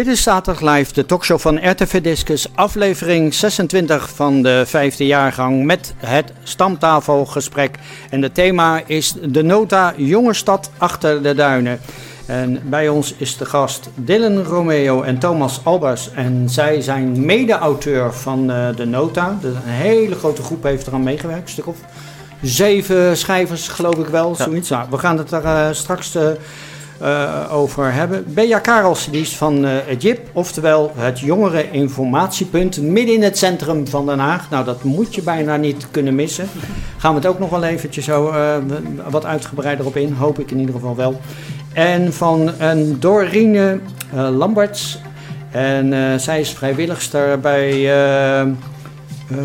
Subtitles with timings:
[0.00, 5.64] Dit is Zaterdag Live, de talkshow van RTV Discus, aflevering 26 van de vijfde jaargang
[5.64, 7.78] met het stamtafelgesprek.
[8.10, 11.80] En het thema is de nota Jonge Stad achter de duinen.
[12.26, 16.10] En bij ons is de gast Dylan Romeo en Thomas Albers.
[16.14, 19.38] En zij zijn mede-auteur van uh, de nota.
[19.42, 21.78] Een hele grote groep heeft eraan meegewerkt, een stuk of
[22.42, 24.44] zeven schrijvers geloof ik wel, ja.
[24.44, 24.68] zoiets.
[24.68, 26.16] Nou, we gaan het er uh, straks...
[26.16, 26.22] Uh,
[27.02, 28.24] uh, over hebben.
[28.26, 33.86] Bea Karels, die is van uh, het JIP, oftewel het Jongereninformatiepunt, midden in het centrum
[33.86, 34.50] van Den Haag.
[34.50, 36.48] Nou, dat moet je bijna niet kunnen missen.
[36.96, 38.56] Gaan we het ook nog wel eventjes zo uh,
[39.10, 41.20] wat uitgebreider op in, hoop ik in ieder geval wel.
[41.72, 43.78] En van een Dorine
[44.12, 45.00] Lamberts.
[45.50, 47.70] En zij is vrijwilligster bij
[49.32, 49.38] uh,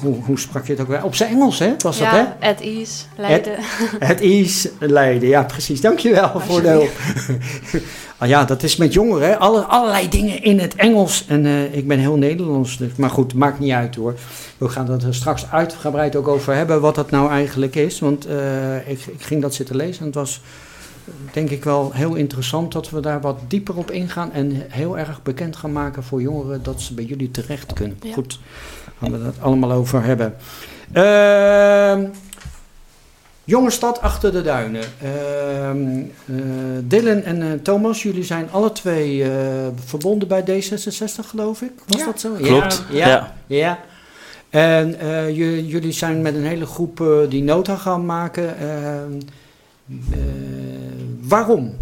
[0.00, 1.04] hoe, hoe, sprak je het ook weer?
[1.04, 1.74] Op zijn Engels, hè?
[1.78, 2.48] Was ja, dat, hè?
[2.48, 3.56] at ease, Leiden.
[4.00, 5.28] At ease, Leiden.
[5.28, 5.80] Ja, precies.
[5.80, 6.90] Dankjewel voor de hulp.
[8.18, 9.38] ah, ja, dat is met jongeren, hè?
[9.38, 11.24] Alle, allerlei dingen in het Engels.
[11.26, 14.14] En uh, ik ben heel Nederlands, dus, maar goed, maakt niet uit hoor.
[14.58, 17.98] We gaan het er straks uitgebreid ook over hebben, wat dat nou eigenlijk is.
[17.98, 20.40] Want uh, ik, ik ging dat zitten lezen en het was
[21.32, 25.22] denk ik wel heel interessant dat we daar wat dieper op ingaan en heel erg
[25.22, 27.98] bekend gaan maken voor jongeren dat ze bij jullie terecht kunnen.
[28.02, 28.12] Ja.
[28.12, 28.40] Goed,
[29.00, 30.34] gaan we dat allemaal over hebben.
[30.94, 32.08] Uh,
[33.44, 34.84] jonge stad achter de duinen.
[35.02, 36.44] Uh, uh,
[36.84, 39.24] Dylan en uh, Thomas, jullie zijn alle twee
[39.84, 41.72] verbonden bij D66, geloof ik.
[41.86, 42.06] Was ja.
[42.06, 42.32] dat zo?
[42.32, 42.84] Klopt.
[42.90, 43.08] Ja.
[43.08, 43.34] ja.
[43.46, 43.78] ja.
[44.50, 44.96] En
[45.66, 48.54] jullie zijn met een hele groep die nota gaan maken.
[48.62, 50.10] Uh,
[51.30, 51.76] waarom?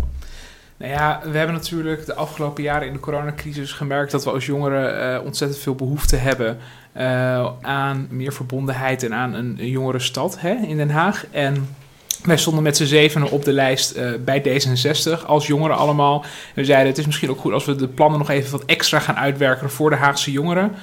[0.76, 4.46] Nou ja, we hebben natuurlijk de afgelopen jaren in de coronacrisis gemerkt dat we als
[4.46, 6.58] jongeren uh, ontzettend veel behoefte hebben
[6.96, 11.26] uh, aan meer verbondenheid en aan een, een jongere stad hè, in Den Haag.
[11.30, 11.76] En
[12.22, 16.24] wij stonden met z'n zevenen op de lijst uh, bij D66 als jongeren allemaal.
[16.54, 18.98] We zeiden het is misschien ook goed als we de plannen nog even wat extra
[18.98, 20.74] gaan uitwerken voor de Haagse jongeren.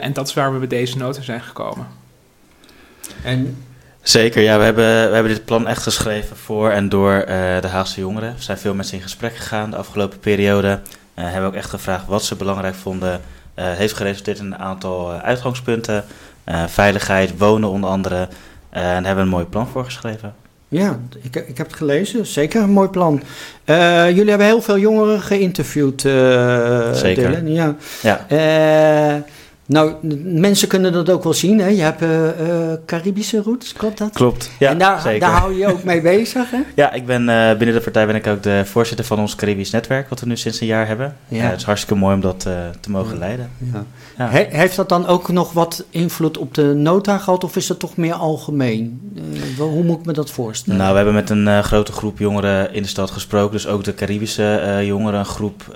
[0.00, 1.86] en dat is waar we bij deze nota zijn gekomen.
[3.22, 3.56] En
[4.04, 4.58] Zeker, ja.
[4.58, 7.26] We hebben, we hebben dit plan echt geschreven voor en door uh,
[7.60, 8.34] de Haagse jongeren.
[8.36, 10.68] We zijn veel met ze in gesprek gegaan de afgelopen periode.
[10.68, 13.20] Uh, hebben ook echt gevraagd wat ze belangrijk vonden.
[13.58, 16.04] Uh, heeft geresulteerd in een aantal uitgangspunten.
[16.66, 18.28] veiligheid, wonen onder andere.
[18.70, 20.34] en daar hebben we een mooi plan voor geschreven.
[20.68, 22.26] Ja, ik, ik heb het gelezen.
[22.26, 23.22] Zeker een mooi plan.
[23.64, 27.14] jullie hebben heel veel jongeren geïnterviewd, Zeker.
[27.14, 27.52] Dylan.
[27.52, 27.76] Ja.
[28.02, 28.26] ja.
[29.66, 29.92] Nou,
[30.24, 31.58] mensen kunnen dat ook wel zien.
[31.58, 31.66] Hè?
[31.66, 34.12] Je hebt uh, uh, Caribische roots, klopt dat?
[34.12, 35.20] Klopt, ja, En daar, zeker.
[35.20, 36.58] daar hou je je ook mee bezig, hè?
[36.82, 39.70] Ja, ik ben, uh, binnen de partij ben ik ook de voorzitter van ons Caribisch
[39.70, 41.16] netwerk, wat we nu sinds een jaar hebben.
[41.28, 41.42] Ja.
[41.42, 42.40] het is hartstikke mooi om dat
[42.80, 43.50] te mogen leiden.
[43.72, 43.84] Ja.
[44.18, 44.28] Ja.
[44.30, 47.78] He, heeft dat dan ook nog wat invloed op de nota gehad, of is dat
[47.78, 49.12] toch meer algemeen?
[49.58, 50.78] hoe moet ik me dat voorstellen?
[50.78, 53.94] Nou, we hebben met een grote groep jongeren in de stad gesproken, dus ook de
[53.94, 55.74] Caribische jongeren, een groep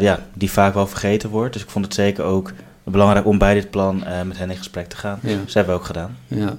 [0.00, 1.52] ja, die vaak wel vergeten wordt.
[1.52, 2.52] Dus ik vond het zeker ook
[2.84, 5.18] belangrijk om bij dit plan uh, met hen in gesprek te gaan.
[5.22, 5.36] Ja.
[5.44, 6.16] Dat hebben we ook gedaan.
[6.26, 6.56] Ja.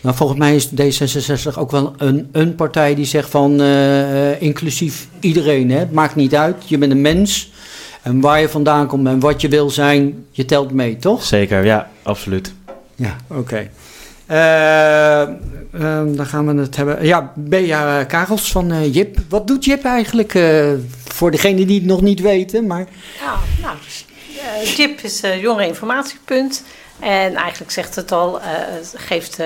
[0.00, 5.08] Nou, volgens mij is D66 ook wel een, een partij die zegt van uh, inclusief
[5.20, 5.70] iedereen.
[5.70, 5.78] Hè?
[5.78, 7.52] Het maakt niet uit, je bent een mens.
[8.02, 11.24] En waar je vandaan komt en wat je wil zijn, je telt mee, toch?
[11.24, 12.54] Zeker, ja, absoluut.
[12.94, 13.40] Ja, oké.
[13.40, 13.70] Okay.
[14.30, 15.28] Uh,
[15.80, 17.06] uh, dan gaan we het hebben.
[17.06, 19.18] Ja, Bea Karels van uh, JIP.
[19.28, 20.38] Wat doet JIP eigenlijk
[21.04, 22.66] voor degenen die het nog niet weten?
[22.66, 22.86] Maar...
[23.20, 23.76] Ja, nou,
[24.76, 26.62] JIP is uh, jongereninformatiepunt.
[27.00, 29.38] En eigenlijk zegt het al, uh, het geeft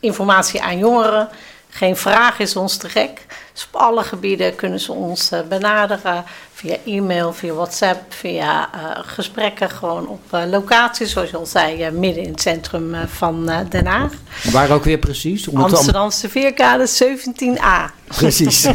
[0.00, 1.28] informatie aan jongeren.
[1.68, 3.26] Geen vraag is ons te gek.
[3.52, 6.24] Dus op alle gebieden kunnen ze ons benaderen.
[6.52, 9.70] Via e-mail, via WhatsApp, via gesprekken.
[9.70, 14.12] Gewoon op locaties, zoals je al zei, midden in het centrum van Den Haag.
[14.52, 15.48] Waar ook weer precies?
[15.48, 17.94] Om Amsterdamse Veerkade 17a.
[18.06, 18.62] Precies.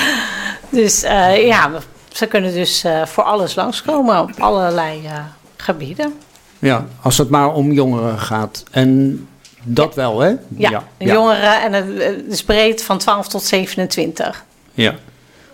[0.70, 1.70] dus ja,
[2.16, 5.12] ze kunnen dus uh, voor alles langskomen op allerlei uh,
[5.56, 6.14] gebieden.
[6.58, 8.64] Ja, als het maar om jongeren gaat.
[8.70, 9.26] En
[9.62, 10.28] dat wel, hè?
[10.56, 11.12] Ja, ja.
[11.12, 14.44] jongeren en het is breed van 12 tot 27.
[14.72, 14.94] Ja.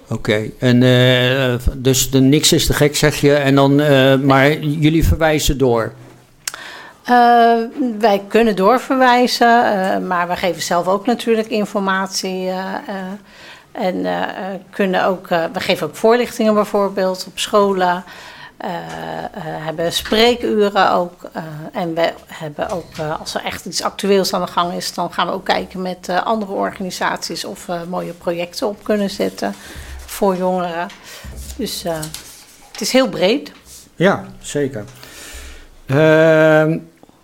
[0.03, 0.53] Oké, okay.
[0.59, 3.35] en uh, dus de niks is te gek, zeg je.
[3.35, 3.77] En dan,
[4.27, 5.93] maar jullie verwijzen door.
[7.11, 7.53] Uh,
[7.99, 9.47] wij kunnen doorverwijzen,
[10.07, 12.51] maar we geven zelf ook natuurlijk informatie.
[13.73, 14.23] En uh,
[14.71, 18.05] kunnen ook, uh, we geven ook voorlichtingen bijvoorbeeld op scholen.
[18.65, 18.69] Uh,
[19.65, 21.31] hebben spreekuren ook.
[21.73, 25.27] en we hebben ook, als er echt iets actueels aan de gang is, dan gaan
[25.27, 29.55] we ook kijken met andere organisaties of we mooie projecten op kunnen zetten
[30.07, 30.89] voor jongeren.
[31.57, 31.83] Dus
[32.73, 33.53] het is heel breed.
[33.95, 34.85] Ja, zeker.
[35.87, 36.79] Ehm,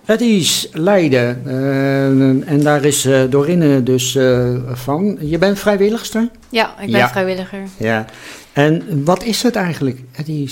[0.08, 5.16] Het is Leiden uh, en daar is uh, Dorinne dus uh, van.
[5.20, 6.28] Je bent vrijwilligster?
[6.48, 7.08] Ja, ik ben ja.
[7.08, 7.58] vrijwilliger.
[7.76, 8.04] Ja.
[8.52, 9.98] En wat is het eigenlijk?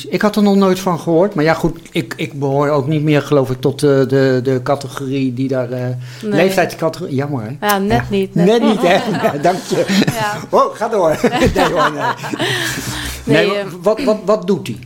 [0.09, 1.35] Ik had er nog nooit van gehoord.
[1.35, 4.61] Maar ja, goed, ik, ik behoor ook niet meer, geloof ik, tot de, de, de
[4.63, 5.69] categorie die daar.
[5.69, 5.95] Nee.
[6.21, 7.15] Leeftijdscategorie.
[7.15, 7.67] Jammer, hè?
[7.67, 8.35] Ja, net niet.
[8.35, 9.01] Net, net niet, hè?
[9.49, 9.85] dank je.
[10.07, 10.37] Ja.
[10.51, 11.09] Oh, ga door.
[11.55, 13.37] nee, hoor, nee.
[13.37, 14.79] nee, nee wat, wat, wat doet hij?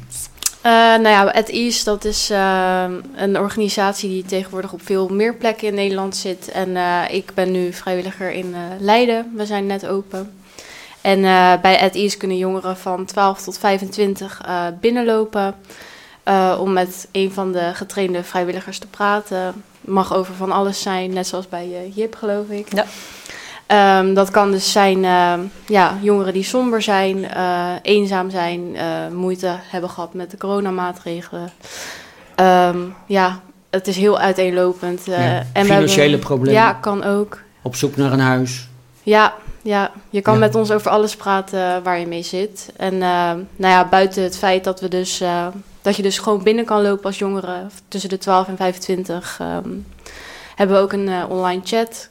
[0.67, 2.85] Uh, nou ja, At Ease, dat is uh,
[3.15, 6.51] een organisatie die tegenwoordig op veel meer plekken in Nederland zit.
[6.51, 9.33] En uh, ik ben nu vrijwilliger in Leiden.
[9.37, 10.33] We zijn net open.
[11.01, 11.21] En
[11.61, 14.41] bij At Ease kunnen jongeren van 12 tot 25
[14.81, 15.55] binnenlopen.
[16.59, 19.65] om met een van de getrainde vrijwilligers te praten.
[19.81, 22.75] Mag over van alles zijn, net zoals bij Jip, geloof ik.
[22.75, 22.85] Ja.
[23.73, 25.35] Um, dat kan dus zijn uh,
[25.67, 28.83] ja, jongeren die somber zijn, uh, eenzaam zijn, uh,
[29.13, 31.51] moeite hebben gehad met de coronamaatregelen.
[32.37, 33.41] Um, ja,
[33.71, 35.05] het is heel uiteenlopend.
[35.05, 36.61] Ja, en financiële hebben, problemen.
[36.61, 37.41] Ja, kan ook.
[37.63, 38.69] Op zoek naar een huis.
[39.03, 39.91] Ja, ja.
[40.11, 40.41] je kan ja.
[40.41, 42.73] met ons over alles praten waar je mee zit.
[42.77, 45.23] En nou ja, buiten het feit dat we dus
[45.83, 49.87] dat je dus gewoon binnen kan lopen als jongere tussen de 12 en 25, um,
[50.55, 52.09] hebben we ook een online chat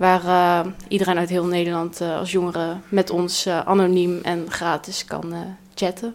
[0.00, 5.04] Waar uh, iedereen uit heel Nederland uh, als jongere met ons uh, anoniem en gratis
[5.04, 5.34] kan
[5.74, 6.14] chatten.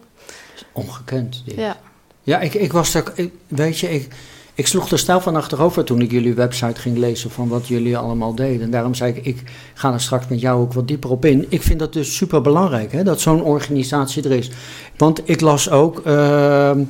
[0.72, 1.42] Ongekend.
[1.44, 1.54] Dit.
[1.54, 1.76] Ja.
[2.22, 4.08] Ja, ik, ik was er, ik, weet je, ik,
[4.54, 7.96] ik sloeg er snel van achterover toen ik jullie website ging lezen van wat jullie
[7.96, 8.62] allemaal deden.
[8.62, 9.42] En daarom zei ik, ik
[9.74, 11.46] ga er straks met jou ook wat dieper op in.
[11.48, 14.50] Ik vind dat dus super belangrijk, hè, dat zo'n organisatie er is.
[14.96, 16.84] Want ik las ook ehm,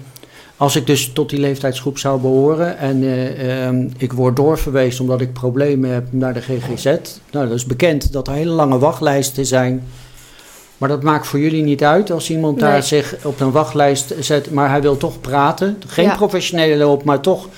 [0.56, 5.20] als ik dus tot die leeftijdsgroep zou behoren en uh, um, ik word doorverwezen omdat
[5.20, 6.84] ik problemen heb naar de GGZ.
[7.30, 9.82] Nou, dat is bekend dat er hele lange wachtlijsten zijn.
[10.78, 12.70] Maar dat maakt voor jullie niet uit als iemand nee.
[12.70, 15.82] daar zich op een wachtlijst zet, maar hij wil toch praten.
[15.86, 16.14] Geen ja.
[16.14, 17.48] professionele hulp, maar toch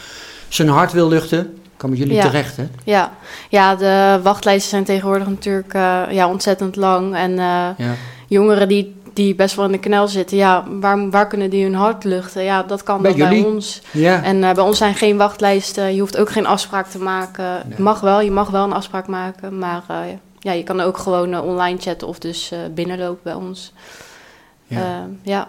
[0.48, 1.58] zijn hart wil luchten.
[1.76, 2.22] Kan met jullie ja.
[2.22, 2.66] terecht, hè?
[2.84, 3.12] Ja.
[3.48, 7.16] ja, de wachtlijsten zijn tegenwoordig natuurlijk uh, ja, ontzettend lang.
[7.16, 7.38] En uh,
[7.76, 7.94] ja.
[8.26, 10.36] jongeren die die best wel in de knel zitten.
[10.36, 12.42] Ja, waar, waar kunnen die hun hart luchten?
[12.42, 13.82] Ja, dat kan bij, bij ons.
[13.90, 14.22] Ja.
[14.22, 15.94] En uh, bij ons zijn geen wachtlijsten.
[15.94, 17.62] Je hoeft ook geen afspraak te maken.
[17.68, 17.80] Nee.
[17.80, 19.58] Mag wel, je mag wel een afspraak maken.
[19.58, 19.96] Maar uh,
[20.38, 23.72] ja, je kan ook gewoon uh, online chatten of dus binnenlopen bij ons.
[24.66, 25.06] Ja.
[25.22, 25.48] ja.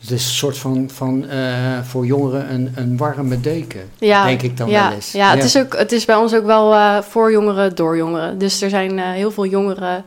[0.00, 1.24] Het is een soort van, van
[1.82, 5.12] voor jongeren een, een warme deken, ja, denk ik dan ja, wel eens.
[5.12, 8.38] Ja, ja, Het, is ook, het is bij ons ook wel voor jongeren, door jongeren.
[8.38, 10.04] Dus er zijn heel veel jongeren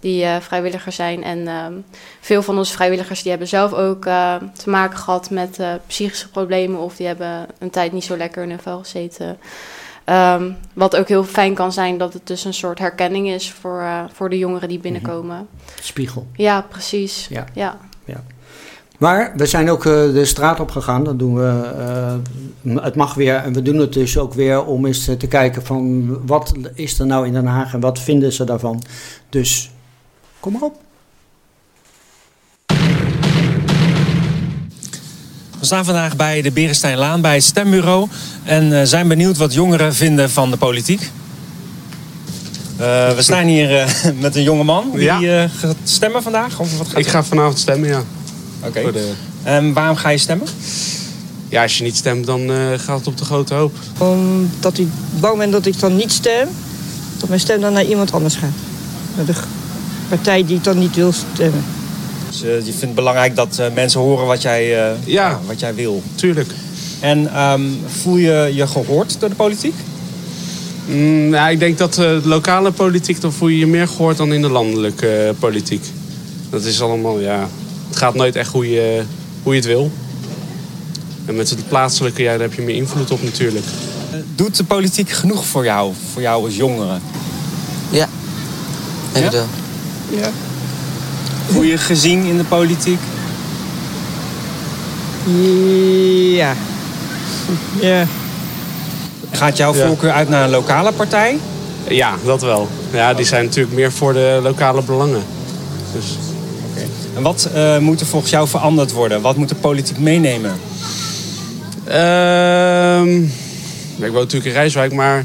[0.00, 1.24] die uh, vrijwilliger zijn.
[1.24, 1.84] En um,
[2.20, 6.30] veel van onze vrijwilligers die hebben zelf ook uh, te maken gehad met uh, psychische
[6.30, 9.38] problemen of die hebben een tijd niet zo lekker in hun vel gezeten.
[10.06, 13.84] Um, wat ook heel fijn kan zijn dat het dus een soort herkenning is voor,
[14.12, 15.36] voor de jongeren die binnenkomen.
[15.36, 15.82] Mm -hmm.
[15.82, 16.26] Spiegel.
[16.32, 17.26] Ja, precies.
[17.30, 17.44] Ja.
[17.52, 17.78] ja.
[18.04, 18.22] ja.
[18.98, 21.04] Maar we zijn ook de straat op gegaan.
[21.04, 22.20] Dat doen we.
[22.80, 23.34] het mag weer.
[23.34, 27.06] En we doen het dus ook weer om eens te kijken van wat is er
[27.06, 28.82] nou in Den Haag en wat vinden ze daarvan.
[29.28, 29.70] Dus
[30.40, 30.80] Kom maar op.
[35.58, 38.08] We staan vandaag bij de Berensteinlaan bij het stembureau
[38.44, 41.00] en uh, zijn benieuwd wat jongeren vinden van de politiek.
[42.80, 43.86] Uh, we staan hier uh,
[44.20, 45.48] met een jonge man die ja.
[45.48, 46.60] gaat stemmen vandaag.
[46.60, 48.02] Of wat gaat Ik ga vanavond stemmen, ja.
[48.60, 48.78] Oké.
[48.78, 48.92] Okay.
[48.92, 49.12] De...
[49.42, 50.46] En waarom ga je stemmen?
[51.48, 53.76] Ja, als je niet stemt, dan gaat het op de grote hoop.
[53.98, 54.88] Omdat ik
[55.20, 56.48] bang ben dat ik dan niet stem,
[57.18, 58.52] dat mijn stem dan naar iemand anders gaat.
[59.16, 59.34] Naar de
[60.08, 61.64] partij die ik dan niet wil stemmen.
[62.28, 65.60] Dus uh, je vindt het belangrijk dat uh, mensen horen wat jij, uh, ja, wat
[65.60, 66.02] jij wil?
[66.14, 66.50] tuurlijk.
[67.00, 69.74] En um, voel je je gehoord door de politiek?
[70.86, 74.32] Mm, ja, ik denk dat de lokale politiek, dan voel je je meer gehoord dan
[74.32, 75.84] in de landelijke politiek.
[76.50, 77.48] Dat is allemaal, ja...
[77.88, 79.02] Het gaat nooit echt hoe je,
[79.42, 79.90] hoe je het wil.
[81.24, 83.64] En met het plaatselijke, ja, daar heb je meer invloed op natuurlijk.
[84.34, 86.98] Doet de politiek genoeg voor jou, voor jou als jongere?
[87.90, 88.08] Ja,
[89.12, 89.44] denk ja?
[90.08, 90.30] Ja.
[91.48, 93.00] Voel je gezien in de politiek?
[96.36, 96.54] Ja.
[97.80, 98.06] Ja.
[99.30, 101.38] Gaat jouw voorkeur uit naar een lokale partij?
[101.88, 102.68] Ja, dat wel.
[102.92, 105.22] Ja, die zijn natuurlijk meer voor de lokale belangen.
[105.92, 106.18] Dus...
[106.72, 106.88] Okay.
[107.16, 109.20] En wat uh, moet er volgens jou veranderd worden?
[109.20, 110.52] Wat moet de politiek meenemen?
[111.88, 113.02] Uh,
[113.96, 115.24] ik woon natuurlijk in Rijswijk, maar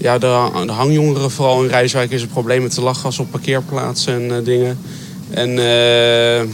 [0.00, 4.14] ja, de, de, hangjongeren, vooral in Rijswijk, is een probleem met de lachgas op parkeerplaatsen
[4.14, 4.78] en uh, dingen.
[5.30, 6.52] En uh,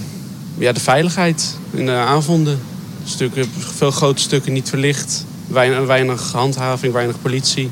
[0.59, 2.59] ja, de veiligheid in de avonden.
[3.05, 5.25] Stukken, veel grote stukken niet verlicht.
[5.47, 7.71] Weinig, weinig handhaving, weinig politie.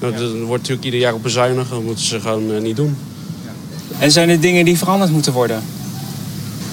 [0.00, 1.70] Nou, er wordt natuurlijk ieder jaar op bezuinigen.
[1.70, 2.96] Dat moeten ze gewoon uh, niet doen.
[3.98, 5.62] En zijn er dingen die veranderd moeten worden?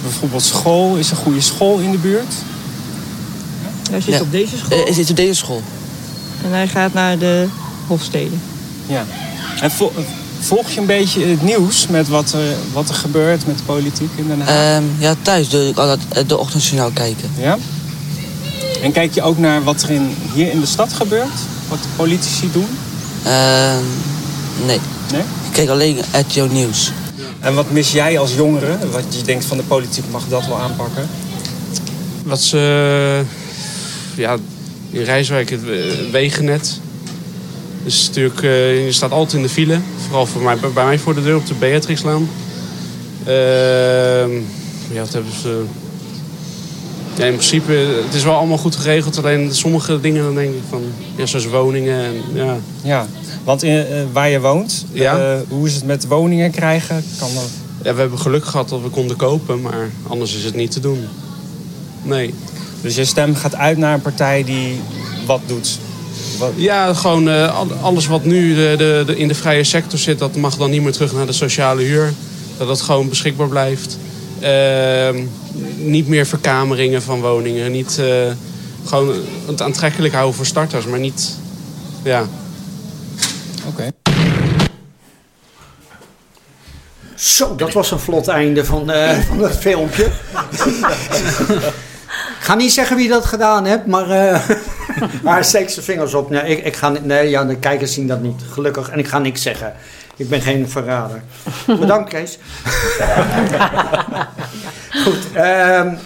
[0.02, 0.96] Bijvoorbeeld school.
[0.96, 2.34] Is er een goede school in de buurt?
[3.92, 4.22] Hij zit ja.
[4.22, 4.84] op deze school.
[4.84, 5.62] Hij zit op deze school.
[6.44, 7.48] En hij gaat naar de
[7.90, 8.36] Hofstede.
[8.86, 9.06] Ja.
[9.62, 9.92] En vo
[10.40, 12.42] volg je een beetje het nieuws met wat, uh,
[12.74, 14.78] wat er gebeurt met de politiek in Den Haag?
[14.78, 17.30] Um, ja, thuis doe ik altijd de ochtendjournaal kijken.
[17.38, 17.58] Ja?
[18.82, 21.38] En kijk je ook naar wat er in, hier in de stad gebeurt?
[21.68, 22.68] Wat de politici doen?
[23.26, 23.78] Uh,
[24.66, 24.80] nee.
[25.12, 25.22] Nee?
[25.22, 26.92] Ik kijk alleen RTO Nieuws.
[27.40, 28.78] En wat mis jij als jongere?
[28.92, 31.10] Wat je denkt van de politiek mag dat wel aanpakken?
[32.24, 33.24] Wat ze...
[34.16, 34.38] Ja,
[34.90, 36.80] in Rijswijk het eh, wegennet.
[37.90, 39.80] Dus natuurlijk, uh, je staat altijd in de file.
[40.06, 42.30] Vooral voor mij, bij mij voor de deur op de Beatrixlaan.
[43.28, 43.34] Uh,
[44.92, 45.64] ja, wat hebben ze...
[47.18, 47.72] Ja, in principe,
[48.06, 49.18] het is wel allemaal goed geregeld.
[49.18, 50.82] Alleen sommige dingen, dan denk ik van...
[51.16, 52.58] Ja, zoals woningen en ja...
[52.82, 53.08] Ja,
[53.44, 55.34] want in, uh, waar je woont, ja.
[55.34, 57.04] uh, hoe is het met woningen krijgen?
[57.20, 57.50] Kan dat...
[57.84, 60.80] Ja, we hebben geluk gehad dat we konden kopen, maar anders is het niet te
[60.80, 61.08] doen.
[62.02, 62.34] Nee.
[62.82, 64.80] Dus je stem gaat uit naar een partij die
[65.26, 65.80] wat doet?
[66.40, 66.52] Wat...
[66.56, 70.36] Ja, gewoon uh, alles wat nu de, de, de, in de vrije sector zit, dat
[70.36, 72.14] mag dan niet meer terug naar de sociale huur.
[72.58, 73.98] Dat dat gewoon beschikbaar blijft.
[74.42, 75.10] Uh,
[75.78, 77.72] niet meer verkameringen van woningen.
[77.72, 78.06] Niet uh,
[78.86, 79.14] gewoon
[79.48, 81.38] het aantrekkelijk houden voor starters, maar niet.
[82.04, 82.28] Ja.
[83.68, 83.68] Oké.
[83.68, 83.92] Okay.
[87.16, 90.04] Zo, dat was een vlot einde van, uh, van het filmpje.
[92.40, 94.50] ik ga niet zeggen wie dat gedaan heeft, maar, uh,
[95.24, 96.30] maar steek zijn vingers op.
[96.30, 98.90] Nee, ik, ik ga, nee ja, de kijkers zien dat niet, gelukkig.
[98.90, 99.74] En ik ga niks zeggen.
[100.16, 101.24] Ik ben geen verrader.
[101.80, 102.40] Bedankt, Kees.
[105.04, 105.98] Goed, um,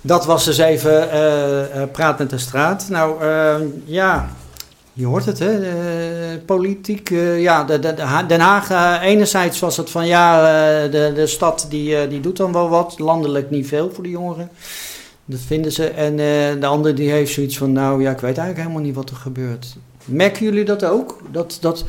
[0.00, 2.86] dat was dus even uh, Praat met de Straat.
[2.88, 4.28] Nou, uh, ja,
[4.92, 5.58] je hoort het, hè?
[6.46, 7.08] politiek.
[7.38, 10.42] ja, de, de, de Den Haag, enerzijds was het van ja,
[10.88, 12.98] de, de stad die, die doet dan wel wat.
[12.98, 14.50] Landelijk niet veel voor de jongeren.
[15.32, 15.88] Dat vinden ze.
[15.88, 16.16] En
[16.60, 19.16] de andere die heeft zoiets van, nou ja, ik weet eigenlijk helemaal niet wat er
[19.16, 19.76] gebeurt.
[20.04, 21.20] Merken jullie dat ook?
[21.30, 21.58] Dat...
[21.60, 21.84] dat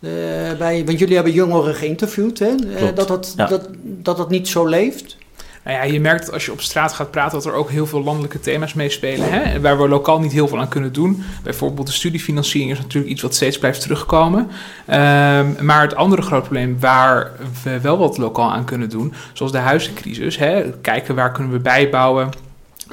[0.00, 0.10] uh,
[0.58, 2.48] bij, want jullie hebben jongeren geïnterviewd, hè?
[2.48, 3.46] Uh, dat, dat, ja.
[3.46, 5.16] dat, dat dat niet zo leeft.
[5.64, 7.86] Nou ja, je merkt dat als je op straat gaat praten dat er ook heel
[7.86, 9.32] veel landelijke thema's meespelen.
[9.32, 9.60] Hè?
[9.60, 11.22] Waar we lokaal niet heel veel aan kunnen doen.
[11.42, 14.40] Bijvoorbeeld de studiefinanciering is natuurlijk iets wat steeds blijft terugkomen.
[14.40, 17.30] Um, maar het andere groot probleem waar
[17.62, 20.36] we wel wat lokaal aan kunnen doen, zoals de huizencrisis.
[20.36, 20.72] Hè?
[20.80, 22.30] Kijken waar kunnen we bijbouwen.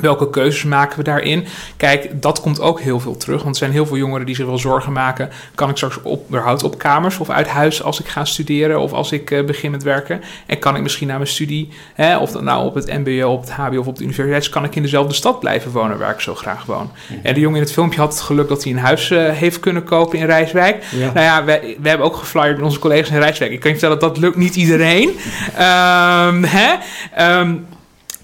[0.01, 1.45] Welke keuzes maken we daarin?
[1.77, 3.43] Kijk, dat komt ook heel veel terug.
[3.43, 5.29] Want er zijn heel veel jongeren die zich wel zorgen maken.
[5.55, 8.93] Kan ik straks op, überhaupt op kamers of uit huis als ik ga studeren of
[8.93, 10.21] als ik uh, begin met werken?
[10.45, 13.41] En kan ik misschien na mijn studie, hè, of dat nou op het MBO, op
[13.41, 16.19] het HBO of op de universiteit, kan ik in dezelfde stad blijven wonen waar ik
[16.19, 16.91] zo graag woon?
[17.07, 17.15] Ja.
[17.23, 19.59] En de jongen in het filmpje had het geluk dat hij een huis uh, heeft
[19.59, 20.83] kunnen kopen in Rijswijk.
[20.91, 21.11] Ja.
[21.13, 23.51] Nou ja, wij, we hebben ook geflyerd met onze collega's in Rijswijk.
[23.51, 25.09] Ik kan je vertellen dat dat lukt niet iedereen.
[25.09, 26.73] um, hè?
[27.39, 27.65] Um,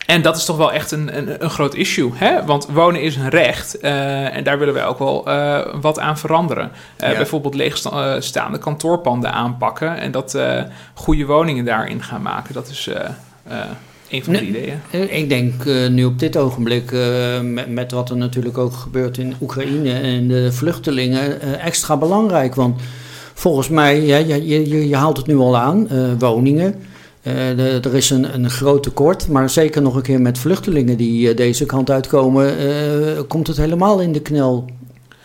[0.06, 2.12] en dat is toch wel echt een, een, een groot issue.
[2.14, 2.46] Hè?
[2.46, 3.78] Want wonen is een recht.
[3.82, 6.72] Uh, en daar willen wij ook wel uh, wat aan veranderen.
[7.04, 7.16] Uh, ja.
[7.16, 9.98] Bijvoorbeeld leegstaande kantoorpanden aanpakken.
[9.98, 10.38] En dat
[10.94, 12.54] goede woningen daarin gaan maken.
[12.54, 12.90] Dat is
[14.10, 15.14] een van de nee, ideeën.
[15.14, 16.92] Ik denk nu op dit ogenblik,
[17.42, 22.56] met, met, wat er natuurlijk ook gebeurt in Oekraïne en de vluchtelingen, extra belangrijk.
[22.56, 22.82] Want
[23.34, 26.84] volgens mij, ja, je, je, je haalt het nu al aan, woningen.
[27.26, 31.30] De, er is een, een groot tekort, maar zeker nog een keer met vluchtelingen die
[31.30, 34.66] uh, deze kant uitkomen, uh, komt het helemaal in de knel.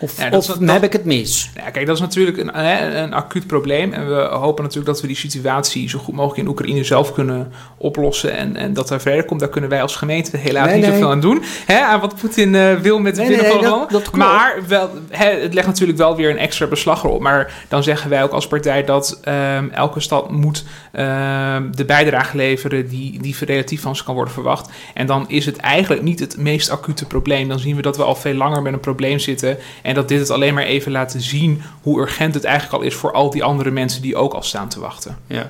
[0.01, 1.49] Of, ja, of is, heb ik het mis?
[1.55, 3.93] Ja, kijk, dat is natuurlijk een, een, een, acuut probleem.
[3.93, 7.51] En we hopen natuurlijk dat we die situatie zo goed mogelijk in Oekraïne zelf kunnen
[7.77, 8.37] oplossen.
[8.37, 9.39] En, en dat er verder komt.
[9.39, 10.93] Daar kunnen wij als gemeente helaas Nee, niet nee.
[10.93, 11.43] zoveel aan doen.
[11.65, 15.53] Hè, aan wat Poetin eh, wil met de Nee, dat- dat maar wel, hè, het
[15.53, 17.21] legt natuurlijk wel weer een extra beslag erop.
[17.21, 22.37] Maar dan zeggen wij ook als partij dat ehm, elke stad moet ehm, de bijdrage
[22.37, 24.69] leveren die, die relatief van ze kan worden verwacht.
[24.93, 27.47] En dan is het eigenlijk niet het meest acute probleem.
[27.47, 29.57] Dan zien we dat we al veel langer met een probleem zitten.
[29.81, 32.95] En dat dit het alleen maar even laten zien hoe urgent het eigenlijk al is
[32.95, 35.17] voor al die andere mensen die ook al staan te wachten.
[35.27, 35.49] Ja.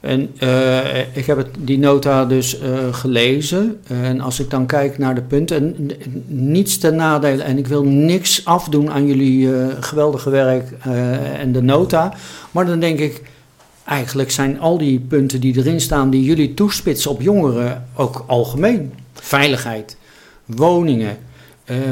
[0.00, 3.80] En eh, ik heb het, die nota dus eh, gelezen.
[3.86, 5.90] En als ik dan kijk naar de punten, en
[6.26, 10.70] niets ten nadele, en ik wil niks afdoen aan jullie eh, geweldige werk
[11.38, 12.14] en de nota.
[12.50, 13.22] Maar dan denk ik,
[13.84, 18.92] eigenlijk zijn al die punten die erin staan, die jullie toespitsen op jongeren, ook algemeen.
[19.12, 19.96] Veiligheid,
[20.44, 21.16] woningen,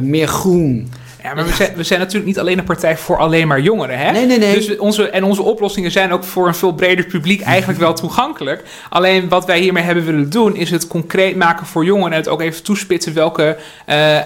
[0.00, 0.88] meer groen.
[1.28, 3.98] Ja, maar we zijn, we zijn natuurlijk niet alleen een partij voor alleen maar jongeren.
[3.98, 4.10] Hè?
[4.10, 4.54] Nee, nee, nee.
[4.54, 8.62] Dus onze, en onze oplossingen zijn ook voor een veel breder publiek eigenlijk wel toegankelijk.
[8.88, 12.12] Alleen wat wij hiermee hebben willen doen, is het concreet maken voor jongeren.
[12.12, 13.56] En het ook even toespitsen welke
[13.86, 14.24] eh, eh,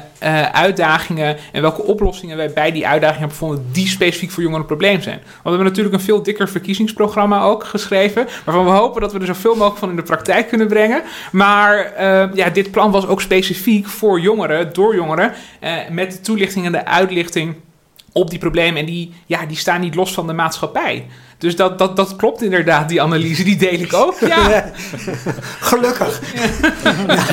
[0.52, 4.76] uitdagingen en welke oplossingen wij bij die uitdagingen hebben gevonden die specifiek voor jongeren een
[4.76, 5.18] probleem zijn.
[5.24, 8.28] Want we hebben natuurlijk een veel dikker verkiezingsprogramma ook geschreven.
[8.44, 11.02] Waarvan we hopen dat we er zoveel mogelijk van in de praktijk kunnen brengen.
[11.32, 15.32] Maar eh, ja, dit plan was ook specifiek voor jongeren, door jongeren.
[15.90, 17.54] met de toelichting en de uitlichting
[18.12, 18.80] op die problemen.
[18.80, 21.06] En die, ja, die staan niet los van de maatschappij.
[21.38, 24.18] Dus dat, dat, dat klopt inderdaad, die analyse, die deel ik ook.
[24.18, 24.70] Ja.
[25.70, 26.20] Gelukkig.
[27.06, 27.24] Ja,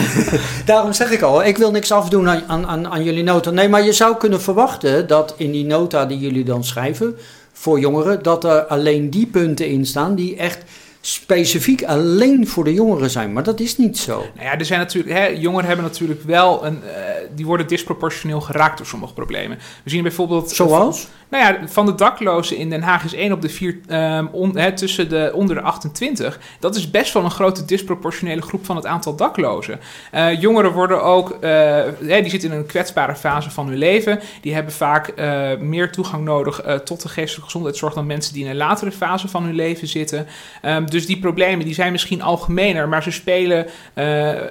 [0.66, 3.50] daarom zeg ik al, ik wil niks afdoen aan, aan, aan jullie nota.
[3.50, 7.18] Nee, maar je zou kunnen verwachten dat in die nota die jullie dan schrijven
[7.54, 10.64] voor jongeren, dat er alleen die punten in staan die echt
[11.02, 13.34] specifiek alleen voor de jongeren zijn.
[13.34, 14.18] Maar dat is niet zo.
[14.18, 16.90] Nou ja, er zijn natuurlijk, hè, jongeren hebben natuurlijk wel een, uh,
[17.36, 19.58] die worden disproportioneel geraakt door sommige problemen.
[19.84, 20.52] We zien bijvoorbeeld.
[20.52, 21.08] Zoals?
[21.30, 24.58] Nou ja, van de daklozen in Den Haag is 1 op de 4 um, on,
[24.58, 26.40] hè, tussen de onder de 28.
[26.60, 29.80] Dat is best wel een grote disproportionele groep van het aantal daklozen.
[30.14, 34.20] Uh, jongeren worden ook, uh, hè, die zitten in een kwetsbare fase van hun leven.
[34.42, 35.14] Die hebben vaak
[35.60, 39.44] meer toegang nodig tot de geestelijke gezondheidszorg dan mensen die in een latere fase van
[39.44, 40.28] hun leven zitten.
[40.66, 43.66] Um, dus die problemen die zijn misschien algemener, maar ze spelen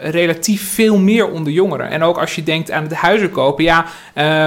[0.02, 1.90] relatief veel meer onder jongeren.
[1.90, 3.84] En ook als je denkt aan het huizen kopen, ja,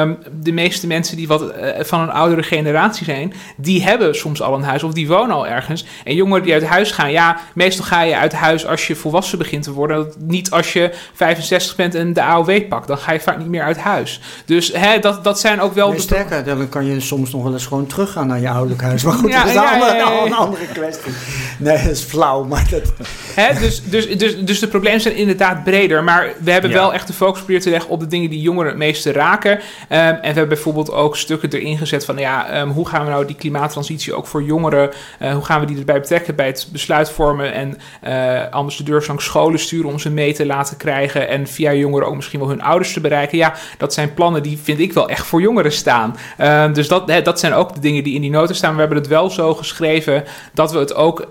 [0.01, 4.53] um, de meeste mensen die wat van een oudere generatie zijn, die hebben soms al
[4.53, 5.85] een huis of die wonen al ergens.
[6.03, 9.37] En jongeren die uit huis gaan, ja, meestal ga je uit huis als je volwassen
[9.37, 10.13] begint te worden.
[10.19, 12.87] Niet als je 65 bent en de AOW pakt.
[12.87, 14.21] Dan ga je vaak niet meer uit huis.
[14.45, 15.89] Dus hè, dat, dat zijn ook wel...
[15.89, 19.03] Nee, sterker, dan kan je soms nog wel eens gewoon teruggaan naar je ouderlijk huis.
[19.03, 21.11] Maar goed, ja, dat is ja, een, andere, ja, een andere kwestie.
[21.57, 22.93] Nee, dat is flauw, maar dat...
[23.35, 26.03] Hè, dus, dus, dus, dus de problemen zijn inderdaad breder.
[26.03, 28.69] Maar we hebben wel echt de focus proberen te leggen op de dingen die jongeren
[28.69, 29.51] het meeste raken.
[29.51, 29.59] Um,
[29.89, 33.25] en we hebben bijvoorbeeld ook stukken erin gezet van ja, um, hoe gaan we nou
[33.25, 34.89] die klimaattransitie ook voor jongeren,
[35.21, 39.25] uh, hoe gaan we die erbij betrekken bij het besluit vormen en uh, ambassadeurs langs
[39.25, 42.61] scholen sturen om ze mee te laten krijgen en via jongeren ook misschien wel hun
[42.61, 43.37] ouders te bereiken.
[43.37, 46.15] Ja, dat zijn plannen die vind ik wel echt voor jongeren staan.
[46.39, 48.73] Uh, dus dat, hè, dat zijn ook de dingen die in die noten staan.
[48.73, 51.27] We hebben het wel zo geschreven dat we het ook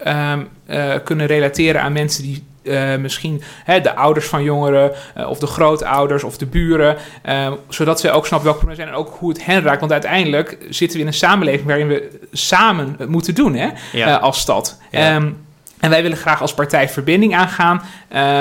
[0.70, 5.38] um, kunnen relateren aan mensen die uh, misschien hè, de ouders van jongeren, uh, of
[5.38, 6.96] de grootouders of de buren,
[7.28, 9.80] uh, zodat zij ook snappen welke problemen zijn en ook hoe het hen raakt.
[9.80, 14.16] Want uiteindelijk zitten we in een samenleving waarin we samen het moeten doen hè, ja.
[14.16, 14.78] als stad.
[14.90, 15.14] Ja.
[15.14, 15.36] Um,
[15.80, 17.82] en wij willen graag als partij verbinding aangaan.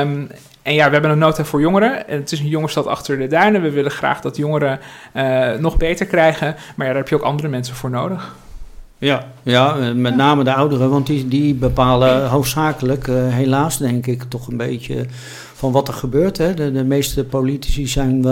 [0.01, 0.31] Um,
[0.61, 2.03] en ja, we hebben een nota voor jongeren.
[2.07, 3.61] Het is een jongerenstad achter de duinen.
[3.61, 4.79] We willen graag dat jongeren
[5.59, 6.55] nog beter krijgen.
[6.75, 8.35] Maar ja, daar heb je ook andere mensen voor nodig.
[8.99, 14.23] Ja, ja, met name de ouderen, want die, die bepalen hoofdzakelijk, uh, helaas denk ik,
[14.23, 15.05] toch een beetje
[15.53, 16.37] van wat er gebeurt.
[16.37, 16.53] Hè.
[16.53, 18.23] De, meeste politici zijn uh,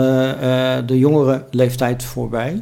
[0.86, 2.60] de jongere leeftijd voorbij.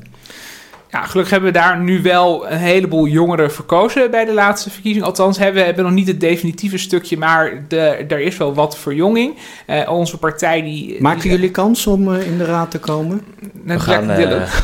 [0.97, 5.05] Ja, gelukkig hebben we daar nu wel een heleboel jongeren verkozen bij de laatste verkiezing.
[5.05, 7.79] Althans, hebben we hebben nog niet het definitieve stukje, maar de,
[8.09, 9.37] er is wel wat verjonging.
[9.67, 11.03] Uh, onze partij die...
[11.03, 13.23] Maken die, jullie kans om uh, in de raad te komen?
[13.65, 14.17] We gaan, uh,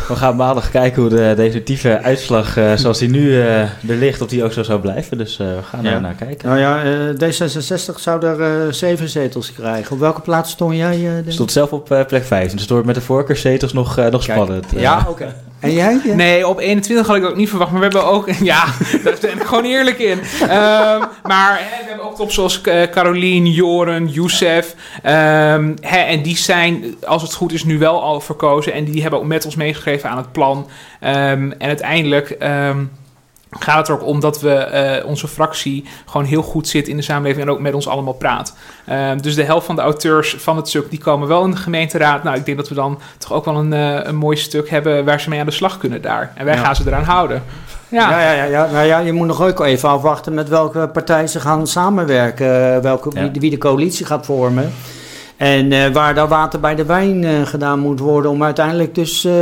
[0.09, 4.45] we gaan maandag kijken hoe de definitieve uitslag zoals die nu er ligt, of die
[4.45, 5.19] ook zo zou blijven.
[5.19, 5.99] Dus we gaan ja.
[5.99, 6.49] naar kijken.
[6.49, 6.83] Nou ja,
[7.15, 9.93] D66 zou er zeven zetels krijgen.
[9.93, 11.25] Op welke plaats stond jij?
[11.27, 12.53] Stond zelf op plek vijf.
[12.53, 14.67] Dus door met de voorkeurszetels nog, nog spannend.
[14.77, 15.11] Ja, oké.
[15.11, 15.35] Okay.
[15.63, 16.01] En jij?
[16.05, 16.15] Ja?
[16.15, 17.71] Nee, op 21 had ik ook niet verwacht.
[17.71, 18.31] Maar we hebben ook...
[18.43, 18.65] Ja,
[19.05, 20.19] daar ben ik gewoon eerlijk in.
[20.19, 20.49] Um,
[21.23, 24.75] maar hè, we hebben ook top zoals uh, Carolien, Joren, Youssef.
[24.97, 28.73] Um, hè, en die zijn, als het goed is, nu wel al verkozen.
[28.73, 30.69] En die hebben ook met ons meegegeven aan het plan.
[31.01, 32.37] Um, en uiteindelijk
[33.59, 36.97] gaat het er ook om dat we uh, onze fractie gewoon heel goed zit in
[36.97, 38.57] de samenleving en ook met ons allemaal praat.
[38.89, 41.57] Uh, dus de helft van de auteurs van het stuk die komen wel in de
[41.57, 42.23] gemeenteraad.
[42.23, 45.05] Nou, ik denk dat we dan toch ook wel een, uh, een mooi stuk hebben
[45.05, 46.33] waar ze mee aan de slag kunnen daar.
[46.35, 46.63] En wij ja.
[46.63, 47.43] gaan ze eraan houden.
[47.89, 48.11] Ja.
[48.11, 48.71] Ja, ja, ja, ja.
[48.73, 53.11] Nou ja, je moet nog ook even afwachten met welke partij ze gaan samenwerken, welke,
[53.15, 53.31] ja.
[53.31, 54.73] wie, wie de coalitie gaat vormen.
[55.43, 59.25] En uh, waar daar water bij de wijn uh, gedaan moet worden om uiteindelijk dus
[59.25, 59.33] uh,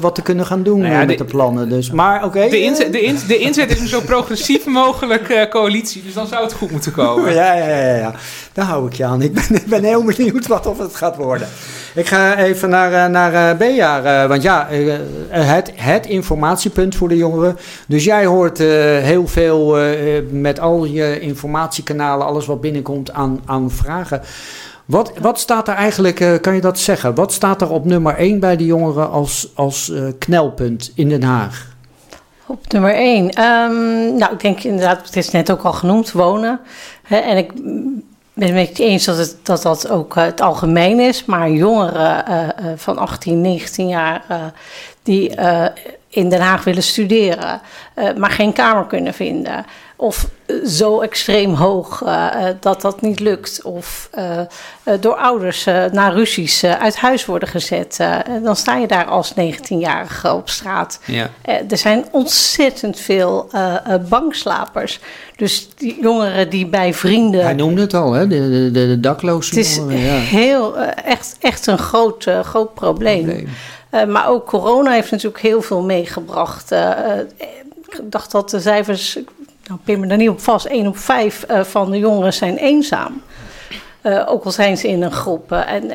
[0.00, 1.68] wat te kunnen gaan doen nou ja, met de, de, plannen.
[1.68, 2.26] Dus, maar oké.
[2.26, 6.26] Okay, de, inzet, de, in, de inzet is een zo progressief mogelijk coalitie, dus dan
[6.26, 7.34] zou het goed moeten komen.
[7.34, 8.14] ja, ja, ja, ja.
[8.52, 9.22] Daar hou ik je aan.
[9.22, 11.48] Ik ben, ik ben heel benieuwd wat of het gaat worden.
[11.94, 14.68] Ik ga even naar, naar B-jaar, want ja,
[15.28, 17.56] het, het informatiepunt voor de jongeren.
[17.86, 19.76] Dus jij hoort heel veel
[20.30, 24.22] met al je informatiekanalen, alles wat binnenkomt aan, aan vragen.
[24.84, 27.14] Wat, wat staat er eigenlijk, uh, kan je dat zeggen?
[27.14, 31.22] Wat staat er op nummer 1 bij de jongeren als, als uh, knelpunt in Den
[31.22, 31.72] Haag?
[32.46, 33.24] Op nummer 1.
[33.24, 36.60] Um, nou, ik denk inderdaad, het is net ook al genoemd, wonen.
[37.08, 37.52] En ik
[38.32, 41.24] ben het met je eens dat, het, dat dat ook uh, het algemeen is.
[41.24, 42.24] Maar jongeren
[42.76, 44.52] van 18, 19 jaar
[45.02, 45.34] die
[46.14, 47.60] in Den Haag willen studeren,
[48.16, 49.64] maar geen kamer kunnen vinden
[49.96, 53.62] of eh, zo extreem hoog eh, eh, dat dat niet lukt.
[53.62, 54.46] Of eh, eh,
[55.00, 57.96] door ouders eh, na ruzies eh, uit huis worden gezet.
[58.00, 61.00] eh, dan sta je daar als 19-jarige op straat.
[61.04, 61.30] Ja.
[61.42, 65.00] Eh, er zijn ontzettend veel eh, eh, bankslapers.
[65.36, 67.42] Dus die jongeren die bij vrienden.
[67.44, 68.26] Hij noemde het al, hè?
[68.26, 70.14] De, de, de, de dakloze Het is jongeren, ja.
[70.18, 73.24] heel, eh, echt, echt een groot, eh, groot probleem.
[73.24, 73.48] Probleem.
[73.94, 76.72] Eh, maar ook corona heeft natuurlijk heel veel meegebracht.
[76.72, 77.18] Eh, eh,
[77.88, 79.18] ik dacht dat de cijfers,
[79.66, 82.56] nou pin me daar niet op vast, 1 op 5 eh, van de jongeren zijn
[82.56, 83.22] eenzaam.
[84.26, 85.52] Ook al zijn ze in een groep.
[85.52, 85.90] en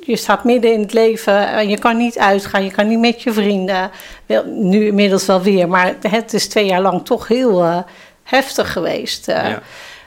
[0.00, 3.22] je staat midden in het leven en je kan niet uitgaan, je kan niet met
[3.22, 3.90] je vrienden.
[4.26, 7.84] Wel, nu inmiddels wel weer, maar het is twee jaar lang toch heel
[8.22, 9.26] heftig geweest.
[9.26, 9.60] Ja.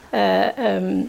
[0.10, 1.02] eh, ehm,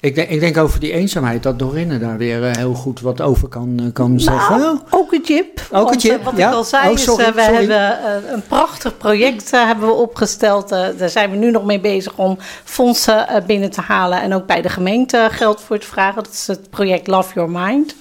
[0.00, 3.20] Ik, denk, ik denk over die eenzaamheid dat Dorinne daar weer eh, heel goed wat
[3.20, 4.58] over kan, eh, kan zeggen.
[4.58, 5.60] Nou, ook een chip.
[5.72, 6.48] Ook een chip, eh, Wat ja.
[6.48, 7.54] ik al zei, Oh, sorry, is, we sorry.
[7.54, 10.68] hebben een prachtig project hebben we opgesteld.
[10.68, 14.22] Daar zijn we nu nog mee bezig om fondsen binnen te halen.
[14.22, 16.22] En ook bij de gemeente geld voor te vragen.
[16.22, 17.94] Dat is het project Love Your Mind.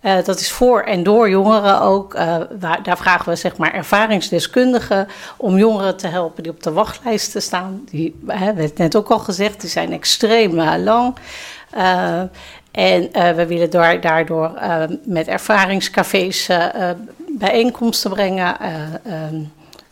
[0.00, 2.14] Eh, dat is voor en door jongeren ook.
[2.14, 6.72] Eh, waar, daar vragen we zeg maar ervaringsdeskundigen om jongeren te helpen die op de
[6.72, 7.82] wachtlijsten staan.
[7.90, 11.14] Die, hè, werd net ook al gezegd, die zijn extreem eh, lang.
[12.70, 14.52] En we willen daar, daardoor
[15.04, 16.48] met ervaringscafés
[17.28, 19.42] bijeenkomsten brengen, ehm,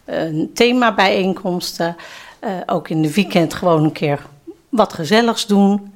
[0.05, 1.97] een themabijeenkomsten.
[2.41, 4.21] eh ook in de weekend gewoon een keer
[4.69, 5.93] wat gezelligs doen.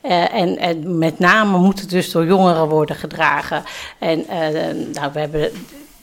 [0.00, 3.62] Eh, en, en met name moet het dus door jongeren worden gedragen.
[3.98, 5.50] En eh, nou, we, hebben,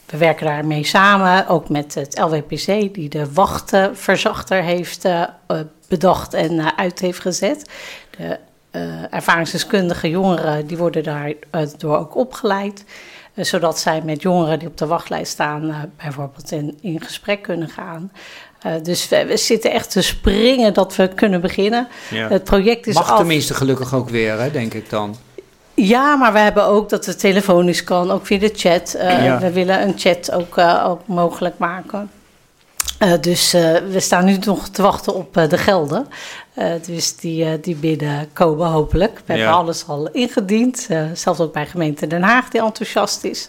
[0.05, 5.23] we werken daarmee samen, ook met het LWPC, die de wachtverzachter heeft eh,
[5.87, 7.69] bedacht en eh, uit heeft gezet.
[8.17, 8.39] De
[9.09, 12.83] ervaringsdeskundige jongeren die worden daardoor ook opgeleid.
[13.35, 18.11] zodat zij met jongeren die op de wachtlijst staan, bijvoorbeeld in gesprek kunnen gaan.
[18.65, 21.87] Eh, dus we, we zitten echt te springen dat we kunnen beginnen.
[22.09, 22.27] Ja.
[22.29, 23.17] Het project is Mag af.
[23.17, 25.15] tenminste gelukkig ook weer, hè, denk ik dan.
[25.73, 28.93] Ja, maar we hebben ook dat het telefonisch kan, ook via de chat.
[28.93, 29.39] Eh, Ja.
[29.39, 32.09] We willen een chat ook, eh, ook mogelijk maken.
[32.99, 36.07] Eh, dus eh, we staan nu nog te wachten op eh, de gelden.
[36.53, 39.21] Eh, dus die, eh, die binnenkomen hopelijk.
[39.25, 39.39] We Ja.
[39.39, 40.85] hebben alles al ingediend.
[40.89, 43.47] eh, zelfs ook bij gemeente Den Haag die enthousiast is.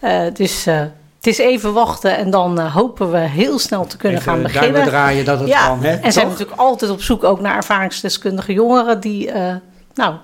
[0.00, 0.80] Eh, dus eh,
[1.22, 4.42] het is even wachten en dan eh, hopen we heel snel te kunnen Even gaan
[4.42, 4.84] beginnen.
[4.84, 5.94] draaien dat het ja, kan, hè?
[5.94, 9.54] en zijn natuurlijk altijd op zoek ook naar ervaringsdeskundige jongeren die eh,
[9.94, 10.14] nou,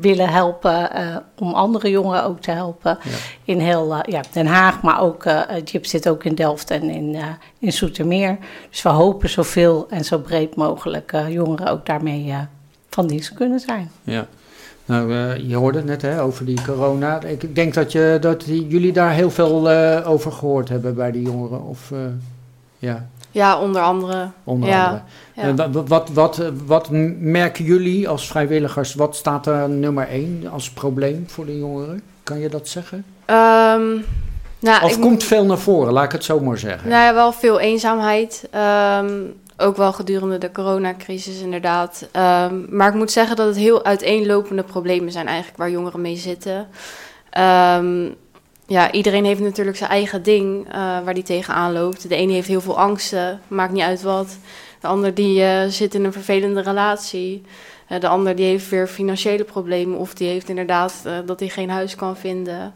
[0.00, 2.98] willen helpen eh, om andere jongeren ook te helpen.
[3.44, 5.24] In heel ja, Den Haag, maar ook
[5.64, 7.16] Jip zit ook in Delft en in,
[7.58, 8.38] in Soetermeer.
[8.70, 12.34] Dus we hopen zoveel en zo breed mogelijk jongeren ook daarmee
[12.90, 13.90] van dienst kunnen zijn.
[14.02, 14.26] Ja.
[14.88, 17.20] Nou, eh, je hoorde het net hè, over die corona.
[17.22, 21.10] Ik denk dat, je, dat die- jullie daar heel veel eh, over gehoord hebben bij
[21.12, 21.64] die jongeren.
[21.64, 21.98] Of, eh,
[22.78, 24.28] ja, Ja, onder andere.
[24.44, 24.84] onder ja.
[25.34, 25.72] andere.
[25.72, 25.84] Ja.
[25.86, 26.88] Wat, wat, wat
[27.20, 28.94] merken jullie als vrijwilligers?
[28.94, 32.02] Wat staat er nummer één als probleem voor de jongeren?
[32.22, 33.04] Kan je dat zeggen?
[33.24, 33.86] Ehm,
[34.60, 36.88] nou, of komt veel naar voren, laat ik het zo maar zeggen.
[36.88, 38.48] Nou ja, wel veel eenzaamheid.
[38.50, 39.10] Ehm,
[39.60, 42.08] ook wel gedurende de coronacrisis inderdaad.
[42.12, 46.16] Ehm, maar ik moet zeggen dat het heel uiteenlopende problemen zijn eigenlijk waar jongeren mee
[46.16, 46.68] zitten.
[47.30, 48.08] Ehm,
[48.66, 52.08] ja, iedereen heeft natuurlijk zijn eigen ding eh, waar die tegenaan loopt.
[52.08, 54.38] De ene heeft heel veel angsten, maakt niet uit wat.
[54.80, 57.42] De ander die eh, zit in een vervelende relatie.
[57.88, 61.70] Eh, de ander die heeft weer financiële problemen of die heeft inderdaad dat hij geen
[61.70, 62.74] huis kan vinden.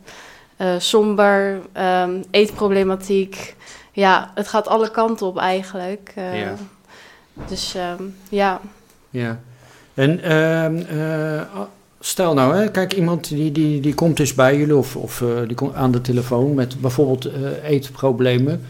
[0.78, 3.54] Somber, ehm, eetproblematiek.
[3.92, 6.12] Ja, het gaat alle kanten op eigenlijk.
[6.14, 6.54] Eh, Ja.
[7.48, 8.60] Dus ehm, ja.
[9.10, 9.40] Ja.
[9.94, 11.60] En ehm, eh,
[12.00, 15.28] stel nou, hè, kijk, iemand die, die, die komt dus bij jullie of, of eh,
[15.46, 17.28] die komt aan de telefoon met bijvoorbeeld
[17.62, 18.64] eetproblemen.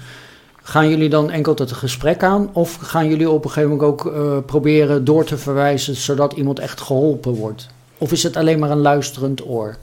[0.62, 4.12] Gaan jullie dan enkel het gesprek aan of gaan jullie op een gegeven moment ook
[4.46, 7.68] proberen door te verwijzen zodat iemand echt geholpen wordt?
[7.98, 9.76] Of is het alleen maar een luisterend oor?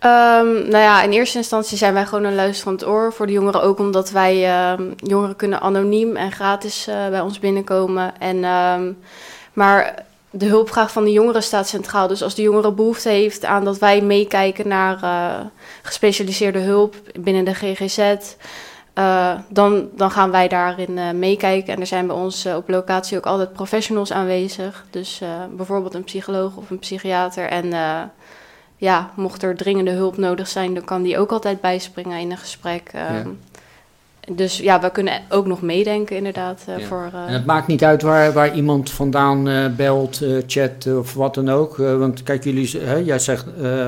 [0.00, 3.62] Ehm, nou ja, in eerste instantie zijn wij gewoon een luisterend oor voor de jongeren.
[3.62, 8.18] Ook omdat wij ehm, jongeren kunnen anoniem en gratis eh, bij ons binnenkomen.
[8.18, 8.92] En, ehm,
[9.52, 12.08] maar de hulpvraag van de jongeren staat centraal.
[12.08, 15.46] Dus als de jongere behoefte heeft aan dat wij meekijken naar eh,
[15.82, 17.98] gespecialiseerde hulp binnen de GGZ...
[18.94, 21.74] eh, dan, dan gaan wij daarin meekijken.
[21.74, 24.84] En er zijn bij ons op locatie ook altijd professionals aanwezig.
[24.90, 27.48] Dus bijvoorbeeld een psycholoog of een psychiater.
[27.48, 27.72] En
[28.80, 32.36] ja, mocht er dringende hulp nodig zijn, dan kan die ook altijd bijspringen in een
[32.38, 32.90] gesprek.
[32.94, 33.28] Ehm,
[34.32, 36.62] dus ja, we kunnen ook nog meedenken inderdaad.
[36.66, 36.86] eh, Ja.
[36.86, 41.14] voor, eh, En het maakt niet uit waar, waar iemand vandaan eh, belt, chat of
[41.14, 41.76] wat dan ook.
[41.76, 43.44] Want kijk, jullie, hè, jij zegt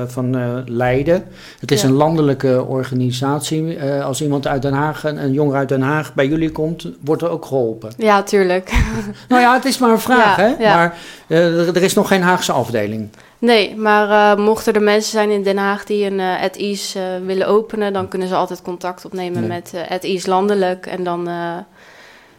[0.07, 1.23] van Leiden.
[1.59, 1.87] Het is Ja.
[1.87, 3.81] een landelijke organisatie.
[4.03, 7.21] Als iemand uit Den Haag, een, een jongere uit Den Haag, bij jullie komt, wordt
[7.21, 7.91] er ook geholpen.
[7.97, 8.71] Ja, tuurlijk.
[9.29, 10.55] Nou ja, het is maar een vraag, hè?
[10.59, 13.09] Maar er is nog geen Haagse afdeling.
[13.43, 16.99] Nee, maar eh, mochten er mensen zijn in Den Haag die een eh at ease
[16.99, 19.49] eh, willen openen, dan kunnen ze altijd contact opnemen Nee.
[19.49, 20.85] met eh at ease landelijk.
[20.85, 21.29] En dan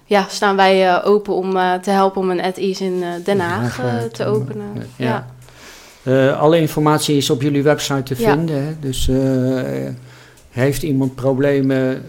[0.04, 3.80] ja, staan wij open om te helpen om een at ease in Den Haag
[4.12, 4.66] te openen.
[4.96, 5.26] ja.
[6.02, 6.30] Ja.
[6.30, 8.32] Alle informatie is op jullie website te Ja.
[8.32, 8.64] vinden.
[8.66, 8.72] Hè?
[8.80, 9.10] Dus
[10.50, 12.02] heeft iemand problemen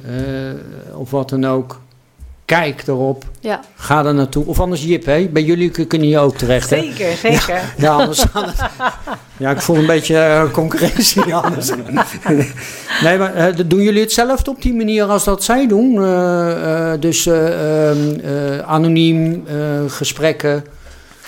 [0.95, 1.81] of wat dan ook,
[2.45, 3.23] kijk erop.
[3.39, 3.59] Ja.
[3.75, 4.45] Ga er naartoe.
[4.45, 5.27] Of anders Jip, hè?
[5.31, 6.69] bij jullie kunnen hier ook terecht.
[6.69, 6.77] Hè?
[6.81, 7.61] Zeker, zeker.
[7.77, 8.55] Ja, anders het-
[9.37, 11.69] Ja, ik voel een beetje eh, concurrentie anders.
[13.01, 15.97] nee, maar eh, doen jullie hetzelfde op die manier als dat zij doen?
[16.03, 19.55] Eh, eh, dus eh, ehm, eh, anoniem eh,
[19.87, 20.65] gesprekken.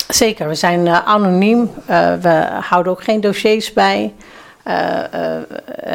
[0.07, 1.71] Zeker, we zijn eh, anoniem.
[1.85, 4.13] Eh, we houden ook geen dossiers bij.
[4.63, 5.35] Eh, eh,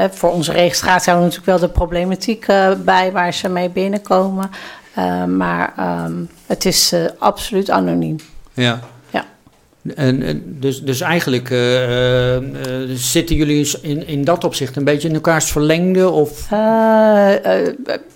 [0.04, 3.70] eh, voor onze registratie houden we natuurlijk wel de problematiek eh, bij waar ze mee
[3.70, 4.50] binnenkomen.
[4.94, 6.12] Eh, maar ehm,
[6.46, 8.16] het is eh, absoluut anoniem.
[8.54, 8.80] Ja.
[9.10, 9.24] Ja.
[9.94, 12.36] En, en dus, dus eigenlijk eh,
[12.94, 16.10] zitten jullie in, in dat opzicht een beetje in elkaars verlengde?
[16.10, 16.48] Of,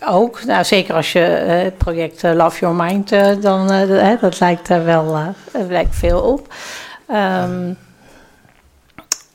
[0.07, 3.09] ook, nou, zeker als je het project Love Your Mind,
[3.43, 3.67] dan
[4.21, 5.19] dat- lijkt er wel
[5.69, 6.55] lijkt veel op.
[7.09, 7.73] Ehm,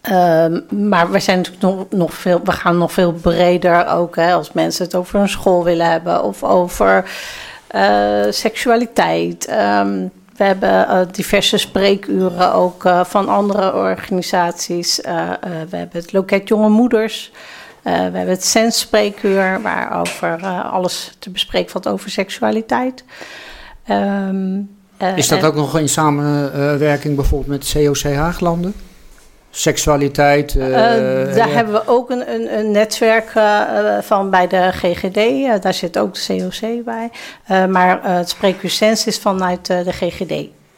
[0.02, 0.60] ehm,
[0.90, 4.52] maar we zijn natuurlijk nog, nog veel, we gaan nog veel breder ook, hè, als
[4.52, 7.10] mensen het over hun school willen hebben of over
[7.68, 9.46] eh, seksualiteit.
[9.48, 14.96] Ehm, we hebben eh, diverse spreekuren ook eh, van andere organisaties.
[15.70, 17.32] We hebben het Loket Jonge Moeders.
[17.84, 23.04] We hebben het Sens spreekuur, waarover alles te bespreken valt over seksualiteit.
[23.86, 24.60] Ehm,
[24.98, 28.74] eh, is dat en- ook nog in samenwerking bijvoorbeeld met COC Haaglanden?
[29.52, 30.56] Seksualiteit?
[30.56, 31.54] eh, Eh, daar ja.
[31.56, 33.62] hebben we ook een, een, een netwerk eh,
[33.98, 35.18] eh, van bij de GGD.
[35.18, 37.10] Eh, daar zit ook de COC bij.
[37.46, 40.34] Eh, maar eh, het spreekuur Sens is vanuit eh, de GGD.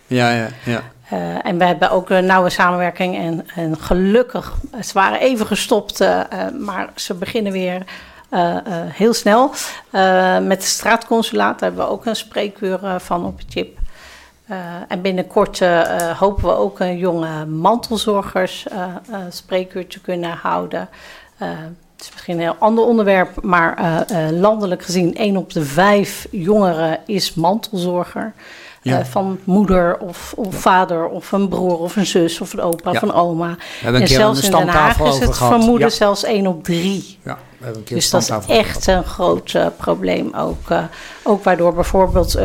[0.08, 0.82] Ja, ja, ja.
[1.10, 3.18] Eh, en we hebben ook een nauwe samenwerking.
[3.18, 6.26] En, en gelukkig, ze waren even gestopt, eh, eh,
[6.60, 7.84] maar ze beginnen weer
[8.30, 8.62] eh, eh,
[8.94, 9.52] heel snel.
[9.92, 13.78] Eh, met de straatconsulaat daar hebben we ook een spreekuur eh, van op het chip.
[14.54, 18.86] Eh, en binnenkort eh, eh, hopen we ook een jonge mantelzorgers eh,
[19.30, 20.90] spreekuur te kunnen houden.
[21.38, 27.00] Het is misschien een heel ander onderwerp, maar landelijk gezien, één op de vijf jongeren
[27.06, 28.34] is mantelzorger.
[28.82, 29.06] Ja.
[29.06, 32.96] Van moeder of, of vader of een broer of een zus of een opa Ja.
[32.96, 33.56] of een oma.
[33.84, 35.94] En zelfs een in Den Haag is het vermoeden Ja.
[35.94, 37.20] zelfs één op drie.
[37.24, 40.68] Ja, een keer Dus dat is echt een groot probleem ook.
[41.24, 42.36] ook waardoor bijvoorbeeld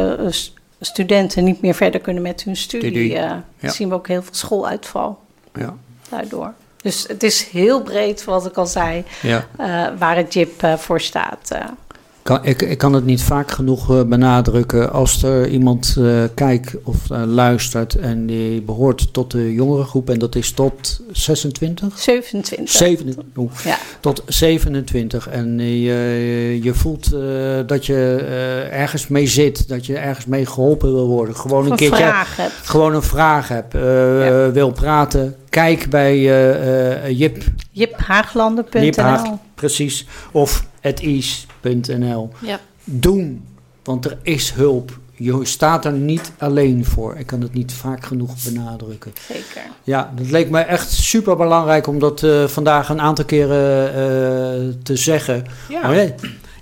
[0.80, 2.90] studenten niet meer verder kunnen met hun studie.
[2.90, 3.70] Studie, eh, ja.
[3.70, 5.18] zien we ook heel veel schooluitval
[5.54, 5.74] Ja.
[6.08, 6.52] daardoor.
[6.82, 9.46] Dus het is heel breed, wat ik al zei, Ja.
[9.58, 11.50] eh, waar het JIP eh, voor staat.
[12.28, 14.92] Kan, ik, ik kan het niet vaak genoeg eh, benadrukken.
[14.92, 20.18] Als er iemand eh, kijkt of eh, luistert en die behoort tot de jongerengroep, en
[20.18, 21.98] dat is tot 26?
[21.98, 22.68] 27.
[22.76, 23.78] 27, oeh, Ja.
[24.00, 25.28] tot 27.
[25.28, 27.10] En je, je voelt
[27.66, 28.16] dat je
[28.70, 31.36] ergens mee zit, dat je ergens mee geholpen wil worden.
[31.36, 32.52] Gewoon een Of keertje vraag hebt.
[32.52, 33.72] gewoon een vraag hebt,
[34.52, 35.36] wil praten.
[35.48, 36.20] Kijk bij
[37.14, 39.22] Jip, JipHaaglanden.nl Jip Haag,
[39.54, 40.66] precies, of
[41.68, 42.31] atease.nl.
[42.38, 42.61] Ja.
[42.85, 43.44] Doen,
[43.85, 44.98] want er is hulp.
[45.14, 47.16] Je staat er niet alleen voor.
[47.16, 49.12] Ik kan het niet vaak genoeg benadrukken.
[49.26, 49.62] Zeker.
[49.83, 54.74] Ja, dat leek me echt super belangrijk om dat eh, vandaag een aantal keren eh,
[54.83, 55.44] te zeggen.
[55.68, 55.81] Ja.
[55.81, 56.14] Oh, nee.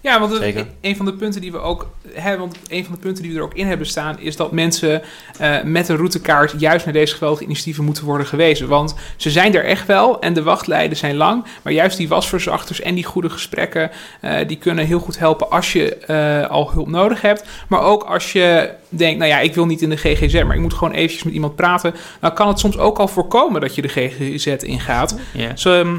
[0.06, 0.42] Ja, want het-
[0.80, 3.38] een van de punten die we ook hebben, want een van de punten die we
[3.38, 5.02] er ook in hebben staan, is dat mensen
[5.38, 8.68] eh, met een routekaart juist naar deze geweldige initiatieven moeten worden gewezen.
[8.68, 12.80] Want ze zijn er echt wel en de wachtlijden zijn lang, maar juist die wasverzachters
[12.80, 13.90] en die goede gesprekken,
[14.20, 17.44] eh, die kunnen heel goed helpen als je eh, al hulp nodig hebt.
[17.68, 20.62] Maar ook als je denkt, nou ja, ik wil niet in de GGZ, maar ik
[20.62, 21.94] moet gewoon eventjes met iemand praten.
[22.20, 25.18] Dan kan het soms ook al voorkomen dat je de GGZ ingaat.
[25.32, 25.48] Ja.
[25.50, 25.96] Dus, ehm,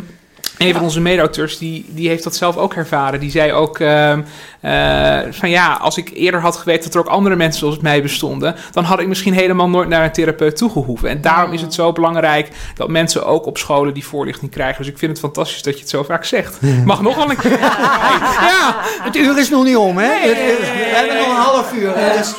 [0.58, 3.20] een van onze mede-auteurs die, die heeft dat zelf ook ervaren.
[3.20, 4.22] Die zei ook ehm,
[4.62, 8.02] eh, van ja, als ik eerder had geweten dat er ook andere mensen zoals mij
[8.02, 11.10] bestonden, dan had ik misschien helemaal nooit naar een therapeut toegehoeven.
[11.10, 14.78] En daarom is het zo belangrijk dat mensen ook op scholen die voorlichting krijgen.
[14.84, 16.58] Dus ik vind het fantastisch dat je het zo vaak zegt.
[16.86, 17.60] Mag nog wel een keer.
[17.60, 20.06] ja, Het uur is nog niet om, hè?
[20.14, 21.92] Het- we hebben nog een half uur.
[21.96, 22.34] hè, Dus,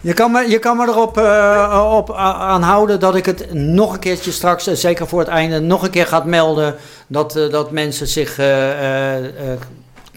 [0.00, 3.92] je, kan me, je kan me erop eh, op a- aanhouden dat ik het nog
[3.92, 6.74] een keertje straks, eh, zeker voor het einde, nog een keer gaat melden.
[7.06, 9.58] Dat, eh, dat mensen zich eh, eh, eh,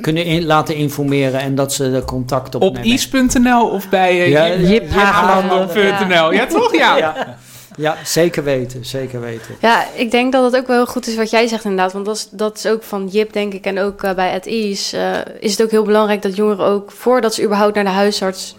[0.02, 2.90] kunnen in- laten informeren en dat ze de contact Op opnemen.
[2.90, 4.30] is.nl of bij uh,
[6.32, 6.76] Ja, toch?
[6.76, 6.98] Ja.
[6.98, 7.38] Ja.
[7.78, 9.56] ja, zeker weten, zeker weten.
[9.60, 11.94] Ja, ik denk dat het ook wel heel goed is wat jij zegt inderdaad.
[11.94, 14.46] Want dat is, dat is ook van Jip, denk ik, en ook eh, bij At
[14.46, 14.98] Ease...
[14.98, 16.92] eh, is het ook heel belangrijk dat jongeren ook...
[16.92, 18.56] voordat ze überhaupt naar de huisarts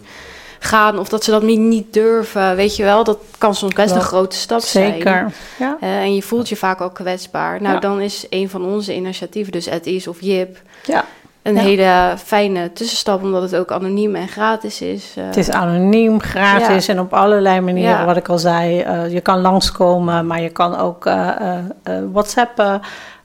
[0.64, 0.98] gaan...
[0.98, 3.04] of dat ze dat niet, niet durven, weet je wel...
[3.04, 4.92] dat kan soms best een grote stap zijn.
[4.92, 5.32] Zeker.
[5.58, 5.76] Ja.
[5.80, 7.60] Eh, en je voelt je vaak ook kwetsbaar.
[7.62, 7.80] Nou, Ja.
[7.80, 10.56] dan is een van onze initiatieven, dus At Ease of Jip...
[10.84, 11.04] Ja.
[11.42, 11.60] een Ja.
[11.60, 13.22] hele fijne tussenstap...
[13.22, 15.14] omdat het ook anoniem en gratis is.
[15.16, 15.24] eh.
[15.24, 18.04] Het is anoniem, gratis en op allerlei manieren, Ja.
[18.04, 18.80] wat ik al zei.
[18.80, 22.80] Eh, je kan langskomen, maar je kan ook eh, eh, eh, whatsappen.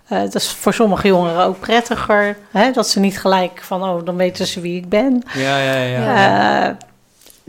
[0.07, 2.37] Eh, dat is voor sommige jongeren ook prettiger.
[2.51, 2.71] Hè?
[2.71, 5.23] Dat ze niet gelijk van, oh, dan weten ze wie ik ben.
[5.33, 6.77] Ja, ja, ja.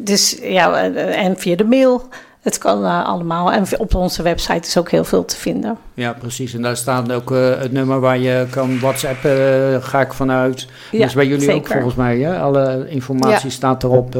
[0.01, 2.09] Dus ja, eh, en via de mail.
[2.41, 3.53] Het kan eh, allemaal.
[3.53, 5.79] En op onze website is ook heel veel te vinden.
[5.95, 6.55] Ja, precies.
[6.55, 10.67] En daar staat ook eh, het nummer waar je kan whatsappen, ga ik vanuit.
[10.91, 12.19] Ja, dus bij jullie ook volgens mij.
[12.19, 12.39] Hè?
[12.39, 13.55] Alle informatie Ja.
[13.55, 14.17] staat erop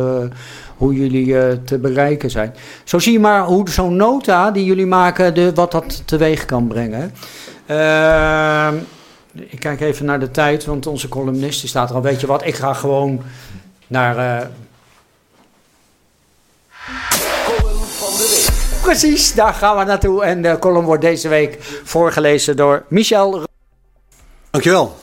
[0.77, 2.55] hoe jullie te bereiken zijn.
[2.85, 6.67] Zo zie je maar hoe zo'n nota die jullie maken, de, wat dat teweeg kan
[6.67, 7.13] brengen.
[7.67, 8.75] Ehm,
[9.33, 12.03] ik kijk even naar de tijd, want onze columnist die staat er al.
[12.03, 13.21] Weet je wat, ik ga gewoon
[13.87, 14.49] naar...
[16.89, 20.25] eh, Precies, daar gaan we naartoe.
[20.25, 23.47] En de column wordt deze week voorgelezen door Michel
[24.51, 24.97] Dankjewel.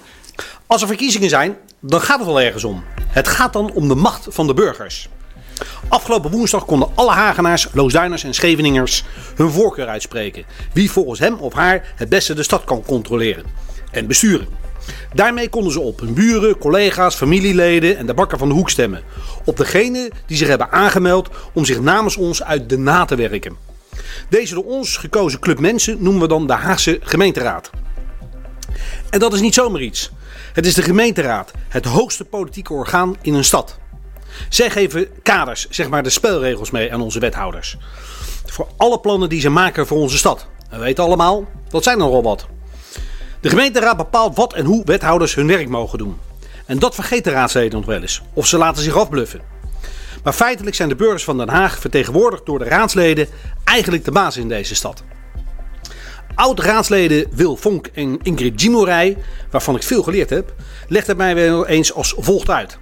[0.67, 2.83] Als er verkiezingen zijn, dan gaat het wel ergens om.
[3.07, 5.09] Het gaat dan om de macht van de burgers.
[5.87, 9.03] Afgelopen woensdag konden alle Hagenaars, Loosduiners en Scheveningers
[9.35, 10.45] hun voorkeur uitspreken.
[10.73, 13.45] Wie volgens hem of haar het beste de stad kan controleren
[13.91, 14.64] en besturen.
[15.13, 19.03] Daarmee konden ze op hun buren, collega's, familieleden en de bakker van de hoek stemmen.
[19.45, 23.57] Op degene die zich hebben aangemeld om zich namens ons uit de na te werken.
[24.29, 27.69] Deze door ons gekozen club mensen noemen we dan de Haagse gemeenteraad.
[29.09, 30.11] En dat is niet zomaar iets.
[30.53, 33.77] Het is de gemeenteraad, het hoogste politieke orgaan in een stad.
[34.49, 37.77] Zij geven kaders, zeg maar de spelregels mee aan onze wethouders.
[38.45, 40.47] Voor alle plannen die ze maken voor onze stad.
[40.69, 42.47] We weten allemaal, dat zijn er al wat.
[43.45, 46.17] De gemeenteraad bepaalt wat en hoe wethouders hun werk mogen doen.
[46.65, 48.21] En dat vergeet de raadsleden nog wel eens.
[48.33, 49.41] Of ze laten zich afbluffen.
[50.23, 53.27] Maar feitelijk zijn de burgers van Den Haag, vertegenwoordigd door de raadsleden,
[53.63, 55.03] eigenlijk de baas in deze stad.
[56.35, 59.17] Oud-raadsleden Wil Vonk en Ingrid Gimorij,
[59.51, 60.53] waarvan ik veel geleerd heb,
[60.87, 62.77] legt het mij wel eens als volgt uit.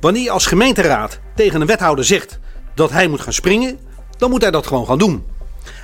[0.00, 2.38] Wanneer je als gemeenteraad tegen een wethouder zegt
[2.74, 3.78] dat hij moet gaan springen,
[4.18, 5.26] dan moet hij dat gewoon gaan doen.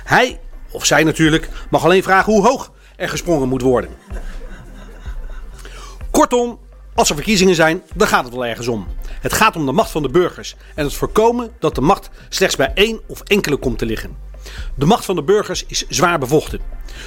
[0.03, 0.39] Hij,
[0.71, 3.89] of zij natuurlijk, mag alleen vragen hoe hoog er gesprongen moet worden.
[6.11, 6.59] Kortom,
[6.95, 8.87] als er verkiezingen zijn, dan gaat het wel ergens om.
[9.21, 12.55] Het gaat om de macht van de burgers en het voorkomen dat de macht slechts
[12.55, 14.17] bij één of enkele komt te liggen.
[14.75, 16.59] De macht van de burgers is zwaar bevochten.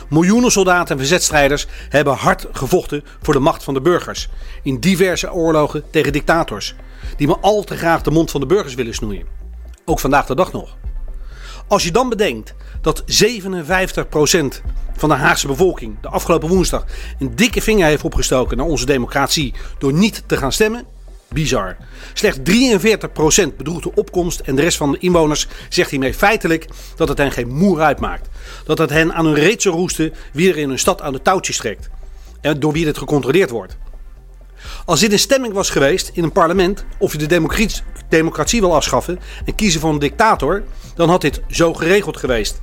[0.08, 4.28] Miljoenen soldaten en verzetstrijders hebben hard gevochten voor de macht van de burgers.
[4.62, 6.74] In diverse oorlogen tegen dictators.
[7.16, 9.26] Die maar al te graag de mond van de burgers willen snoeien.
[9.84, 10.76] Ook vandaag de dag nog.
[11.68, 13.04] Als je dan bedenkt dat 57%
[14.96, 16.84] van de Haagse bevolking de afgelopen woensdag
[17.18, 20.84] een dikke vinger heeft opgestoken naar onze democratie door niet te gaan stemmen.
[21.28, 21.76] Bizar.
[22.12, 27.08] Slechts 43% bedroeg de opkomst en de rest van de inwoners zegt hiermee feitelijk dat
[27.08, 28.28] het hen geen moer uitmaakt.
[28.64, 31.22] Dat het hen aan hun reet zou roesten wie er in hun stad aan de
[31.22, 31.88] touwtjes trekt.
[32.40, 33.76] En door wie dit gecontroleerd wordt.
[34.86, 37.40] Als dit een stemming was geweest in een parlement of je de
[38.08, 40.62] democratie, wil afschaffen en kiezen voor een dictator,
[40.94, 42.60] dan had dit zo geregeld geweest.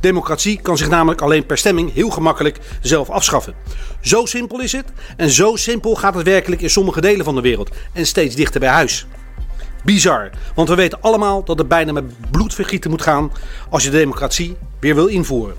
[0.00, 3.54] Democratie kan zich namelijk alleen per stemming heel gemakkelijk zelf afschaffen.
[4.00, 7.40] Zo simpel is het en zo simpel gaat het werkelijk in sommige delen van de
[7.40, 9.06] wereld en steeds dichter bij huis.
[9.84, 13.32] Bizar, want we weten allemaal dat het bijna met bloedvergieten moet gaan
[13.70, 15.56] als je de democratie weer wil invoeren.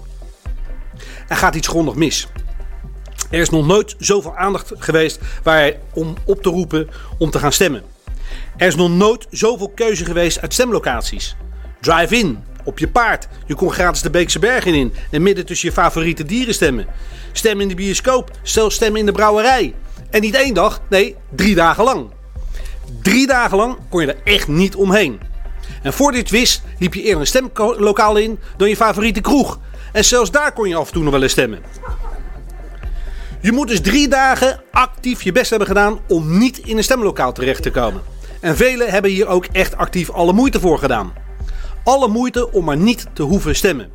[1.27, 2.27] Er gaat iets grondig mis.
[3.29, 7.51] Er is nog nooit zoveel aandacht geweest waar om op te roepen om te gaan
[7.51, 7.83] stemmen.
[8.57, 11.35] Er is nog nooit zoveel keuze geweest uit stemlocaties.
[11.81, 13.27] Drive-in, op je paard.
[13.45, 16.87] Je kon gratis de Beekse Bergen in en midden tussen je favoriete dieren stemmen.
[17.31, 19.75] Stem in de bioscoop, zelfs stemmen in de brouwerij.
[20.09, 22.09] En niet één dag, nee, drie dagen lang.
[23.01, 25.19] Drie dagen lang kon je er echt niet omheen.
[25.83, 29.59] En voor dit wist liep je eerder een stemlokaal in dan je favoriete kroeg.
[29.91, 31.59] En zelfs daar kon je af en toe nog wel eens stemmen.
[33.41, 37.33] Je moet dus drie dagen actief je best hebben gedaan om niet in een stemlokaal
[37.33, 38.01] terecht te komen.
[38.39, 41.13] En velen hebben hier ook echt actief alle moeite voor gedaan.
[41.83, 43.89] Alle moeite om maar niet te hoeven stemmen.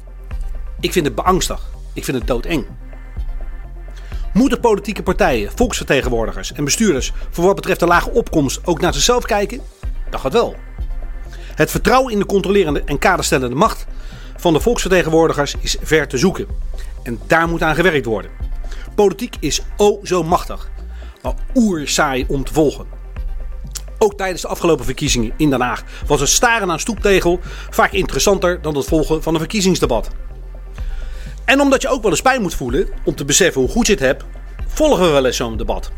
[0.80, 1.60] Ik vind het beangstig.
[1.92, 2.66] Ik vind het doodeng.
[4.32, 9.24] Moeten politieke partijen, volksvertegenwoordigers en bestuurders voor wat betreft de lage opkomst ook naar zichzelf
[9.24, 9.60] kijken?
[10.10, 10.56] Dat gaat wel.
[11.54, 13.86] Het vertrouwen in de controlerende en kaderstellende macht
[14.36, 16.46] van de volksvertegenwoordigers is ver te zoeken.
[17.02, 18.30] En daar moet aan gewerkt worden.
[18.94, 20.70] Politiek is o zo machtig.
[21.22, 22.86] maar oersaai om te volgen.
[23.98, 27.40] Ook tijdens de afgelopen verkiezingen in Den Haag was het staren aan stoeptegel
[27.70, 30.08] vaak interessanter dan het volgen van een verkiezingsdebat.
[31.44, 33.92] En omdat je ook wel eens pijn moet voelen om te beseffen hoe goed je
[33.92, 34.24] het hebt,
[34.66, 35.90] volgen we wel eens zo'n debat.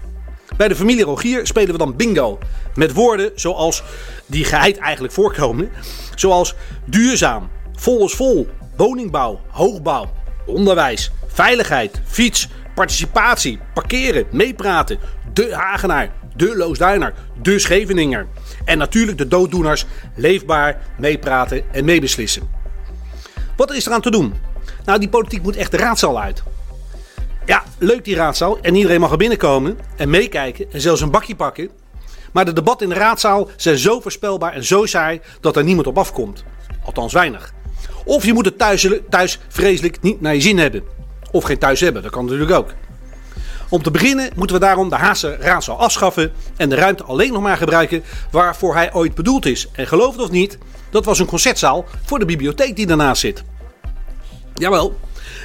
[0.57, 2.39] Bij de familie Rogier spelen we dan bingo.
[2.75, 3.83] Met woorden zoals
[4.27, 5.71] die geheid eigenlijk voorkomen.
[6.15, 10.13] Zoals duurzaam, vol is vol, woningbouw, hoogbouw,
[10.47, 14.99] onderwijs, veiligheid, fiets, participatie, parkeren, meepraten,
[15.33, 18.27] de Hagenaar, de Loosduiner, de Scheveninger.
[18.65, 22.49] En natuurlijk de dooddoeners, leefbaar, meepraten en meebeslissen.
[23.57, 24.35] Wat is er aan te doen?
[24.85, 26.43] Nou, die politiek moet echt de raadzaal uit.
[27.45, 31.37] Ja, leuk die raadzaal en iedereen mag er binnenkomen en meekijken en zelfs een bakje
[31.37, 31.71] pakken.
[32.33, 35.87] Maar de debatten in de raadzaal zijn zo voorspelbaar en zo saai dat er niemand
[35.87, 36.45] op afkomt.
[36.85, 37.55] Althans weinig.
[38.05, 40.83] Of je moet het thuis, thuis vreselijk niet naar je zin hebben.
[41.37, 42.75] Of geen thuis hebben, dat kan natuurlijk ook.
[43.69, 47.43] Om te beginnen moeten we daarom de Haagse raadzaal afschaffen en de ruimte alleen nog
[47.43, 49.69] maar gebruiken waarvoor hij ooit bedoeld is.
[49.73, 50.59] En geloof het of niet,
[50.91, 53.45] dat was een concertzaal voor de bibliotheek die daarnaast zit.
[54.55, 54.99] Jawel,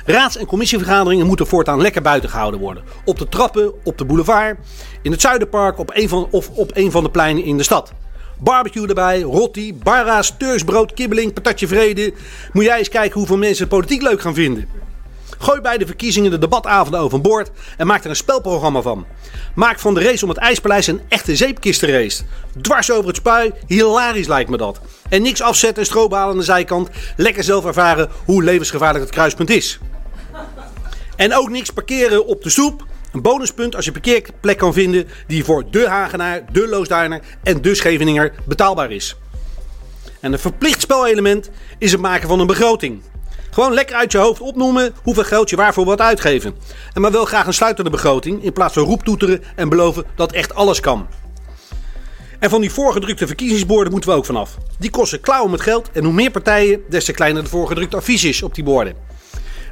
[0.05, 2.83] raads- en commissievergaderingen moeten voortaan lekker buiten gehouden worden.
[3.05, 4.57] Op de trappen, op de boulevard,
[5.01, 7.93] in het Zuiderpark op een van, of op een van de pleinen in de stad.
[8.39, 12.13] Barbecue erbij, rotti, barra's, teursbrood, kibbeling, patatje vrede.
[12.53, 14.89] Moet jij eens kijken hoeveel mensen politiek leuk gaan vinden.
[15.37, 19.05] Gooi bij de verkiezingen de debatavonden overboord en maak er een spelprogramma van.
[19.55, 22.23] Maak van de race om het IJspaleis een echte zeepkistenrace.
[22.61, 24.79] Dwars over het spui, hilarisch lijkt me dat.
[25.09, 26.89] En niks afzetten en strobalen aan de zijkant.
[27.17, 29.79] Lekker zelf ervaren hoe levensgevaarlijk het kruispunt is.
[31.15, 32.85] En ook niks parkeren op de stoep.
[33.11, 37.75] Een bonuspunt als je parkeerplek kan vinden die voor de Hagenaar, de Loosduiner en de
[37.75, 39.15] Scheveninger betaalbaar is.
[40.19, 43.01] En een verplicht spelelement is het maken van een begroting.
[43.51, 46.55] Gewoon lekker uit je hoofd opnoemen hoeveel geld je waarvoor wilt uitgeven.
[46.93, 50.55] En maar wel graag een sluitende begroting in plaats van roeptoeteren en beloven dat echt
[50.55, 51.07] alles kan.
[52.39, 54.57] En van die voorgedrukte verkiezingsborden moeten we ook vanaf.
[54.79, 58.23] Die kosten klauwen met geld en hoe meer partijen, des te kleiner de voorgedrukte advies
[58.23, 58.95] is op die borden.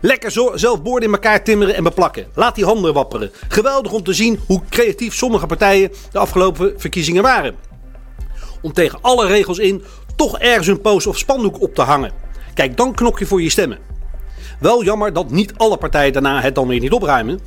[0.01, 2.27] Lekker zelf borden in elkaar timmeren en beplakken.
[2.33, 3.31] Laat die handen wapperen.
[3.47, 7.55] Geweldig om te zien hoe creatief sommige partijen de afgelopen verkiezingen waren.
[8.61, 9.83] Om tegen alle regels in
[10.15, 12.11] toch ergens een poster of spandoek op te hangen.
[12.59, 13.77] Kijk, dan knok je voor je stemmen.
[14.59, 17.39] Wel jammer dat niet alle partijen daarna het dan weer niet opruimen.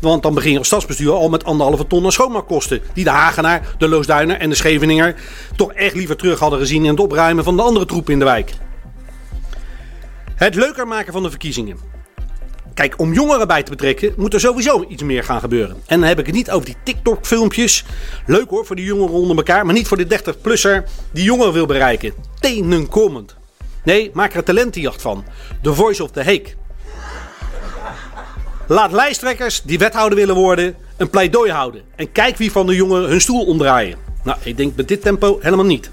[0.00, 2.80] Want dan begin je als stadsbestuur al met anderhalve ton aan schoonmaakkosten.
[2.94, 5.14] Die de Hagenaar, de Loosduiner en de Scheveninger
[5.56, 8.24] toch echt liever terug hadden gezien in het opruimen van de andere troepen in de
[8.24, 8.52] wijk.
[10.34, 11.78] Het leuker maken van de verkiezingen.
[12.74, 15.76] Kijk, om jongeren bij te betrekken moet er sowieso iets meer gaan gebeuren.
[15.86, 17.84] En dan heb ik het niet over die TikTok-filmpjes.
[18.26, 21.66] Leuk hoor voor die jongeren onder elkaar, maar niet voor de 30-plusser die jongeren wil
[21.66, 22.12] bereiken.
[22.40, 23.37] Tenenkomend.
[23.88, 25.24] Nee, maak er een talentenjacht van.
[25.62, 26.56] The Voice of the Heek.
[28.66, 31.82] Laat lijsttrekkers die wethouder willen worden een pleidooi houden.
[31.96, 33.98] En kijk wie van de jongeren hun stoel omdraaien.
[34.24, 35.90] Nou, ik denk met dit tempo helemaal niet.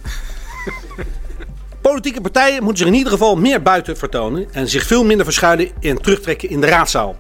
[1.82, 5.72] Politieke partijen moeten zich in ieder geval meer buiten vertonen en zich veel minder verschuilen
[5.82, 7.16] en terugtrekken in de raadzaal.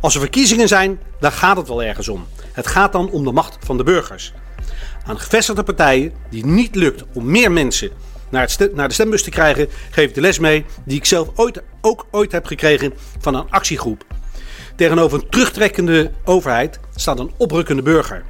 [0.00, 2.26] Als er verkiezingen zijn, dan gaat het wel ergens om.
[2.52, 4.32] Het gaat dan om de macht van de burgers.
[5.06, 7.90] Aan gevestigde partijen die niet lukt om meer mensen
[8.30, 11.62] naar, het de stembus te krijgen, geef ik de les mee die ik zelf ooit,
[11.80, 14.04] ook ooit heb gekregen van een actiegroep.
[14.76, 18.22] Tegenover een terugtrekkende overheid staat een oprukkende burger.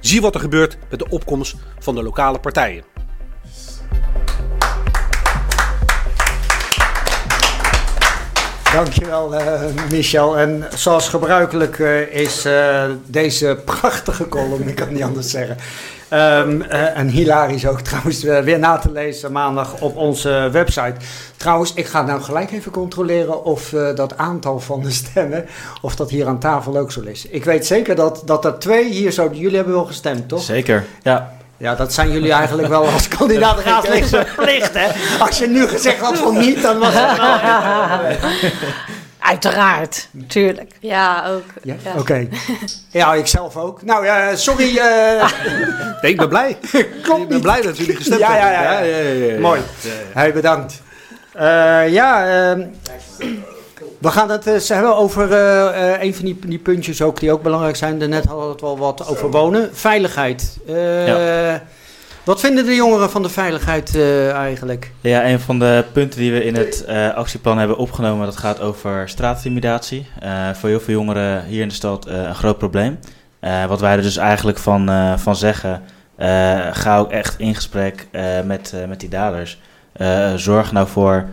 [0.00, 2.84] Zie wat er gebeurt met de opkomst van de lokale partijen.
[8.72, 10.38] Dankjewel, uh, Michel.
[10.38, 15.56] En zoals gebruikelijk uh, is uh, deze prachtige column, ik kan niet anders zeggen.
[16.12, 20.94] Um, en hilarisch ook trouwens, weer na te lezen maandag op onze website.
[21.36, 25.46] Trouwens, ik ga nou gelijk even controleren of dat aantal van de stemmen,
[25.80, 27.26] of dat hier aan tafel ook zo is.
[27.26, 30.42] Ik weet zeker dat, dat er twee hier zo, jullie hebben wel gestemd, toch?
[30.42, 31.32] Zeker, ja.
[31.56, 34.88] Ja, dat zijn jullie eigenlijk wel als kandidaat raadslid verplicht, hè?
[35.18, 38.30] Als je nu gezegd had van niet, dan was het wel...
[39.24, 40.72] Uiteraard, natuurlijk.
[40.80, 41.44] Ja, ook.
[41.62, 41.74] Ja?
[41.84, 41.90] ja.
[41.90, 42.00] Oké.
[42.00, 42.28] Okay.
[42.90, 43.82] Ja, ik zelf ook.
[43.82, 44.76] Nou ja, sorry.
[44.76, 45.30] Uh...
[46.02, 46.58] nee, ik ben blij.
[47.02, 48.50] Klopt Ik ben blij dat jullie gestemd ja, hebben.
[48.50, 48.98] Ja, ja, ja.
[48.98, 49.60] ja, ja, ja Mooi.
[50.12, 50.82] Hey, bedankt.
[51.36, 51.42] Uh,
[51.88, 52.66] ja, uh,
[53.98, 57.42] we gaan het eens hebben over uh, een van die, die, puntjes ook die ook
[57.42, 57.98] belangrijk zijn.
[57.98, 59.70] Daarnet hadden we het wel wat over wonen.
[59.72, 60.58] Veiligheid.
[60.66, 61.62] Ja.
[62.24, 64.92] Wat vinden de jongeren van de veiligheid uh, eigenlijk?
[65.00, 68.60] Ja, een van de punten die we in het uh, actieplan hebben opgenomen, dat gaat
[68.60, 70.06] over straatintimidatie.
[70.22, 72.98] Uh, voor heel veel jongeren hier in de stad een groot probleem.
[73.68, 75.82] wat wij er dus eigenlijk van, van zeggen,
[76.72, 78.08] ga ook echt in gesprek
[78.44, 79.60] met, met die daders.
[80.36, 81.28] zorg nou voor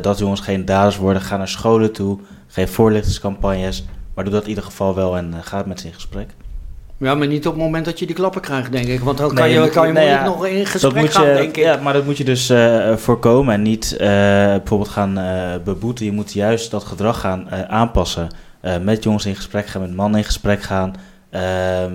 [0.00, 1.22] dat jongens geen daders worden.
[1.22, 3.84] Ga naar scholen toe, geef voorlichtingscampagnes.
[4.14, 6.28] Maar doe dat in ieder geval wel en ga met ze in gesprek.
[6.98, 9.00] Ja, maar niet op het moment dat je die klappen krijgt, denk ik.
[9.00, 11.56] Want dan kan Nee, je, kan je nee, moeilijk ja, nog in gesprek gaan, denk
[11.56, 11.56] ik.
[11.56, 14.08] ja, maar dat moet je dus eh, voorkomen en niet eh,
[14.56, 16.04] bijvoorbeeld gaan eh, beboeten.
[16.04, 18.28] Je moet juist dat gedrag gaan aanpassen.
[18.80, 20.94] Met jongens in gesprek gaan, met mannen in gesprek gaan.
[21.30, 21.92] Ehm,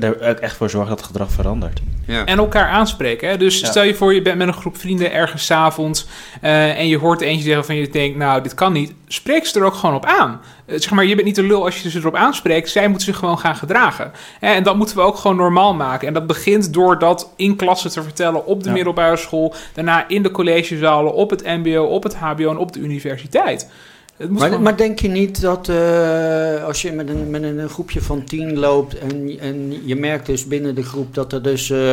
[0.00, 1.80] er ook echt voor zorgen dat het gedrag verandert.
[2.06, 2.24] Ja.
[2.24, 3.28] En elkaar aanspreken.
[3.28, 3.36] Hè?
[3.36, 3.66] Dus Ja.
[3.66, 6.06] stel je voor, je bent met een groep vrienden ergens 's avonds
[6.40, 8.92] eh, en je hoort eentje zeggen van je denkt, nou, dit kan niet.
[9.08, 10.40] Spreek ze er ook gewoon op aan.
[10.66, 12.68] Eh, zeg maar, je bent niet de lul als je ze erop aanspreekt.
[12.70, 14.12] Zij moeten zich gewoon gaan gedragen.
[14.40, 14.52] Hè?
[14.52, 16.08] En dat moeten we ook gewoon normaal maken.
[16.08, 18.74] En dat begint door dat in klassen te vertellen op de Ja.
[18.74, 22.80] middelbare school, daarna in de collegezalen, op het mbo, op het hbo en op de
[22.80, 23.70] universiteit.
[24.18, 28.24] Gewoon- maar denk je niet dat eh, als je met een, met een groepje van
[28.24, 31.92] tien loopt en, en je merkt dus binnen de groep dat er dus eh,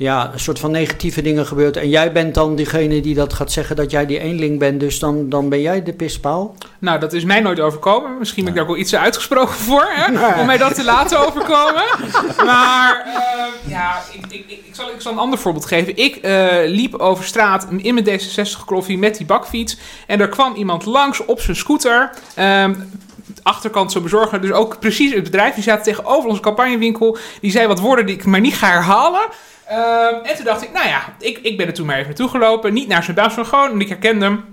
[0.00, 3.52] ja, een soort van negatieve dingen gebeurt en jij bent dan diegene die dat gaat
[3.52, 6.54] zeggen dat jij die eenling bent, dus dan, dan ben jij de pispaal?
[6.78, 8.18] Nou, dat is mij nooit overkomen.
[8.18, 10.40] Misschien ben ik daar ook wel iets uitgesproken voor, hè?
[10.40, 11.84] om mij dat te laten overkomen.
[12.44, 15.96] Maar eh, ja, ik, ik, ik, ik zal, ik zal een ander voorbeeld geven.
[15.96, 19.76] Ik eh, liep over straat in mijn D66-kloffie met die bakfiets.
[20.06, 22.10] En er kwam iemand langs op zijn scooter.
[22.34, 22.74] Ehm,
[23.42, 25.54] achterkant zo bezorger, dus ook precies het bedrijf.
[25.54, 27.18] Die zaten tegenover onze campagnewinkel.
[27.40, 29.28] Die zei wat woorden die ik maar niet ga herhalen.
[29.66, 32.28] Ehm, en toen dacht ik, nou ja, ik, ik ben er toen maar even naartoe
[32.28, 32.72] gelopen.
[32.72, 34.44] Niet naar zijn baas, maar gewoon, en ik herkende hem.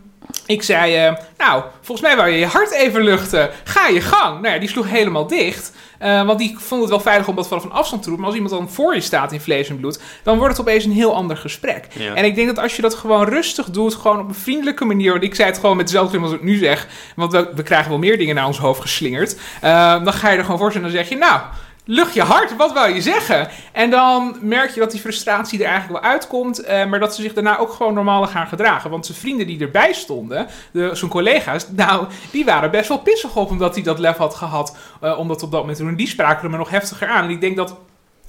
[0.46, 3.50] Ik zei, eh, nou, volgens mij wou je je hart even luchten.
[3.64, 4.42] Ga je gang.
[4.42, 5.72] Nou ja, die sloeg helemaal dicht.
[5.98, 8.18] Eh, want die vond het wel veilig om dat vanaf een afstand te doen.
[8.18, 10.86] Maar als iemand dan voor je staat in vlees en bloed, dan wordt het opeens
[10.86, 11.88] een heel ander gesprek.
[11.94, 12.14] Ja.
[12.14, 15.12] En ik denk dat als je dat gewoon rustig doet, gewoon op een vriendelijke manier.
[15.12, 16.88] Want ik zei het gewoon met dezelfde als ik nu zeg.
[17.16, 19.38] Want we, we krijgen wel meer dingen naar ons hoofd geslingerd.
[19.62, 21.42] Eh, dan ga je er gewoon voor zitten en dan zeg je, nou,
[21.88, 23.48] lucht je hart, wat wou je zeggen?
[23.72, 27.22] En dan merk je dat die frustratie er eigenlijk wel uitkomt, eh, maar dat ze
[27.22, 28.90] zich daarna ook gewoon normaal gaan gedragen.
[28.90, 33.36] Want zijn vrienden die erbij stonden, de, zijn collega's, nou, die waren best wel pissig
[33.36, 35.92] op omdat hij dat lef had gehad, eh, om dat op dat moment te doen.
[35.92, 37.24] En die spraken er me nog heftiger aan.
[37.24, 37.76] En ik denk dat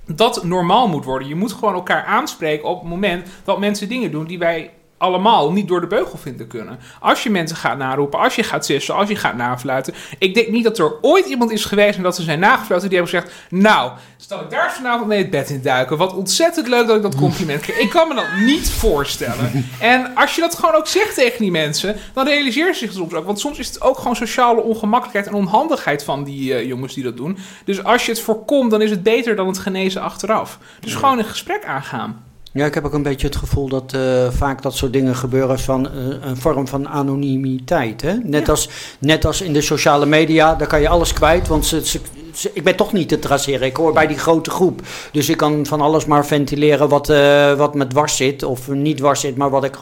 [0.06, 1.28] dat normaal moet worden.
[1.28, 5.52] Je moet gewoon elkaar aanspreken op het moment dat mensen dingen doen die wij allemaal
[5.52, 6.78] niet door de beugel vinden kunnen.
[7.00, 9.94] Als je mensen gaat naroepen, als je gaat sissen, als je gaat nafluiten.
[10.18, 12.98] Ik denk niet dat er ooit iemand is geweest en dat ze zijn nagefluiten die
[12.98, 13.46] hebben gezegd...
[13.50, 15.96] Nou, zal ik daar vanavond mee het bed in duiken?
[15.96, 17.78] Wat ontzettend leuk dat ik dat compliment kreeg.
[17.78, 19.66] Ik kan me dat niet voorstellen.
[19.80, 23.12] En als je dat gewoon ook zegt tegen die mensen, dan realiseren ze zich soms
[23.12, 23.24] ook.
[23.24, 27.04] Want soms is het ook gewoon sociale ongemakkelijkheid en onhandigheid van die eh, jongens die
[27.04, 27.38] dat doen.
[27.64, 30.58] Dus als je het voorkomt, dan is het beter dan het genezen achteraf.
[30.80, 32.26] Dus gewoon een gesprek aangaan.
[32.52, 35.58] Ja, ik heb ook een beetje het gevoel dat eh, vaak dat soort dingen gebeuren
[35.58, 38.02] van eh, een vorm van anonimiteit.
[38.02, 38.14] Hè?
[38.22, 38.68] Net, als,
[38.98, 42.00] net als in de sociale media, daar kan je alles kwijt, want ze, ze,
[42.34, 43.66] ze- ik ben toch niet te traceren.
[43.66, 44.80] Ik hoor bij die grote groep.
[45.12, 48.96] Dus ik kan van alles maar ventileren wat, eh, wat me dwars zit, of niet
[48.96, 49.78] dwars zit, maar wat ik,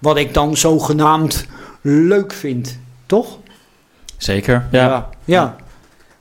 [0.00, 1.46] wat ik dan zogenaamd
[1.80, 2.78] leuk vind.
[3.06, 3.38] Toch?
[4.16, 4.66] Zeker.
[4.70, 5.08] Ja.
[5.24, 5.56] ja.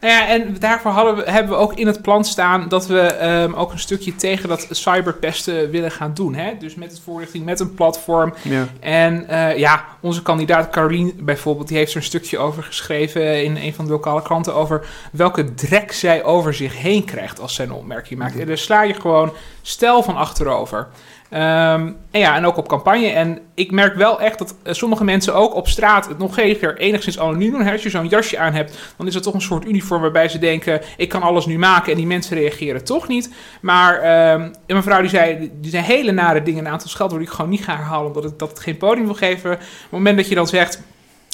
[0.02, 3.00] Nou ja, en daarvoor hadden we, hebben we ook in het plan staan dat we
[3.00, 6.36] ehm, ook een stukje tegen dat cyberpesten willen gaan doen.
[6.36, 6.58] Hè?
[6.60, 8.34] Dus met het voorlichting, met een platform.
[8.42, 8.68] ja.
[8.80, 13.58] En eh, ja, onze kandidaat Carolien bijvoorbeeld, die heeft er een stukje over geschreven in
[13.58, 17.66] een van de lokale kranten over welke drek zij over zich heen krijgt als zij
[17.66, 18.40] een opmerking maakt.
[18.40, 20.88] En daar sla je gewoon stijl van achterover.
[21.32, 23.08] Ehm, en ja, en ook op campagne.
[23.08, 26.78] En ik merk wel echt dat eh, sommige mensen ook op straat het nog keer
[26.78, 27.70] enigszins anoniem doen.
[27.70, 30.40] Als je zo'n jasje aan hebt, dan is het toch een soort uniform waarbij ze
[30.40, 31.92] denken: ik kan alles nu maken.
[31.92, 33.34] En die mensen reageren toch niet.
[33.62, 37.20] Maar ehm, en mijn vrouw die zei: die zijn hele nare dingen, een aantal scheldwoorden
[37.20, 39.52] die ik gewoon niet ga herhalen, omdat ik dat het geen podium wil geven.
[39.52, 40.82] Op het moment dat je dan zegt: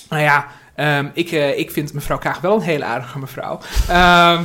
[0.09, 0.47] nou ja.
[0.77, 3.59] Ehm, ik, eh, ik vind mevrouw Kaag wel een hele aardige mevrouw.
[3.89, 4.41] Ehm,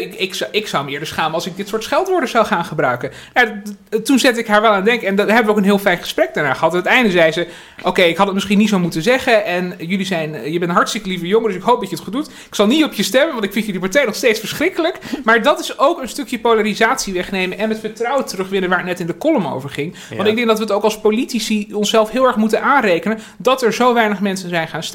[0.00, 2.64] ik, ik, zou, ik zou me eerder schamen als ik dit soort scheldwoorden zou gaan
[2.64, 3.10] gebruiken.
[3.34, 5.08] Ja, d- toen zette ik haar wel aan het denken.
[5.08, 6.70] En daar hebben we ook een heel fijn gesprek daarna gehad.
[6.72, 7.48] Aan het einde zei ze:
[7.82, 9.44] Oké, ik had het misschien niet zo moeten zeggen.
[9.44, 12.04] En jullie zijn, je bent een hartstikke lieve jongen, dus ik hoop dat je het
[12.04, 12.26] goed doet.
[12.26, 14.98] Ik zal niet op je stemmen, want ik vind jullie partij nog steeds verschrikkelijk.
[15.24, 19.00] Maar dat is ook een stukje polarisatie wegnemen en het vertrouwen terugwinnen waar het net
[19.00, 19.94] in de column over ging.
[20.16, 23.62] Want ik denk dat we het ook als politici onszelf heel erg moeten aanrekenen dat
[23.62, 24.92] er zo weinig mensen zijn gaan stemmen.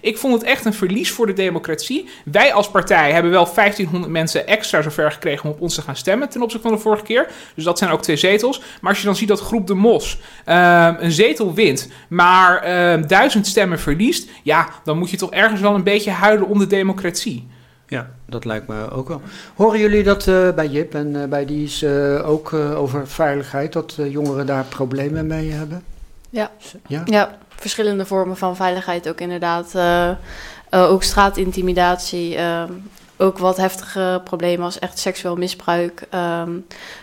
[0.00, 2.08] Ik vond het echt een verlies voor de democratie.
[2.24, 5.96] Wij als partij hebben wel 1500 mensen extra zover gekregen om op ons te gaan
[5.96, 7.28] stemmen ten opzichte van de vorige keer.
[7.54, 8.62] Dus dat zijn ook twee zetels.
[8.80, 13.06] Maar als je dan ziet dat Groep de Mos ehm, een zetel wint, maar ehm,
[13.06, 16.66] duizend stemmen verliest, ja, dan moet je toch ergens wel een beetje huilen om de
[16.66, 17.48] democratie.
[17.86, 19.22] Ja, dat lijkt me ook wel.
[19.54, 23.08] Horen jullie dat eh, bij Jip en eh, bij die is eh, ook eh, over
[23.08, 25.82] veiligheid, dat jongeren daar problemen mee hebben?
[26.30, 26.50] Ja.
[26.86, 27.02] Ja?
[27.04, 29.74] Ja, verschillende vormen van veiligheid ook inderdaad.
[29.74, 32.36] Eh, eh, ook straatintimidatie.
[32.36, 32.72] ehm,
[33.16, 36.06] ook wat heftige problemen als echt seksueel misbruik.
[36.10, 36.50] ehm,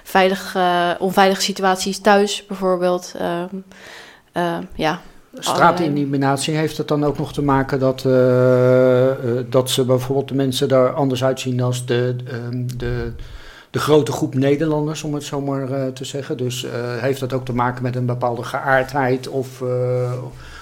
[0.03, 3.13] veilig, eh, onveilige situaties thuis bijvoorbeeld.
[3.17, 3.55] ehm,
[4.31, 5.01] eh, ja,
[5.39, 8.01] straateliminatie, heeft het dan ook nog te maken dat,
[9.51, 12.15] dat ze bijvoorbeeld de mensen daar anders uitzien als de,
[12.77, 13.13] de,
[13.69, 16.37] de grote groep Nederlanders, om het zo maar eh, te zeggen?
[16.37, 20.11] Dus eh, heeft dat ook te maken met een bepaalde geaardheid of, eh,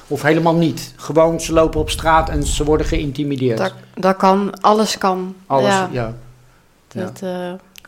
[0.08, 0.93] of helemaal niet?
[0.95, 3.58] Gewoon, ze lopen op straat en ze worden geïntimideerd.
[3.58, 5.36] Dat, dat kan, alles kan.
[5.45, 6.14] Alles, ja, ja.
[6.93, 7.24] Dat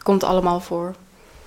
[0.03, 0.93] komt allemaal voor.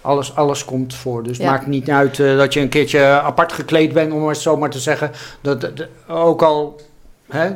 [0.01, 1.23] Alles, alles komt voor.
[1.23, 1.53] Dus het Ja.
[1.53, 4.79] maakt niet uit dat je een keertje apart gekleed bent, om het zo maar te
[4.79, 5.11] zeggen.
[5.41, 6.81] Dat, dat- ook al,
[7.29, 7.55] hè,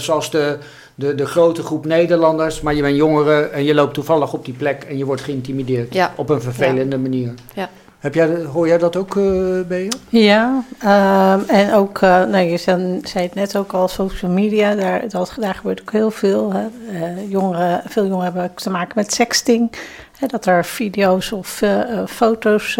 [0.00, 0.58] zoals de,
[0.98, 4.54] de, de grote groep Nederlanders, maar je bent jongeren en je loopt toevallig op die
[4.54, 5.94] plek en je wordt geïntimideerd.
[5.94, 6.12] Ja.
[6.16, 7.34] Op een vervelende manier.
[7.54, 7.68] Ja.
[7.98, 9.24] Heb jij, hoor jij dat ook, eh
[9.68, 9.88] Bea?
[10.08, 14.74] Ja, ehm, en ook, eh, nou, je zei, zei het net ook al, social media,
[14.74, 16.52] daar, dat, daar gebeurt ook heel veel.
[16.52, 16.66] Hè.
[16.92, 19.72] Eh, jongeren, veel jongeren hebben ook te maken met sexting.
[20.18, 21.62] Hè, dat er video's of
[22.06, 22.78] foto's,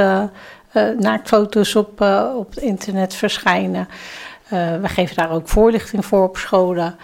[0.99, 3.89] naaktfoto's op, eh, op het internet verschijnen.
[4.49, 6.97] Eh, we geven daar ook voorlichting voor op scholen.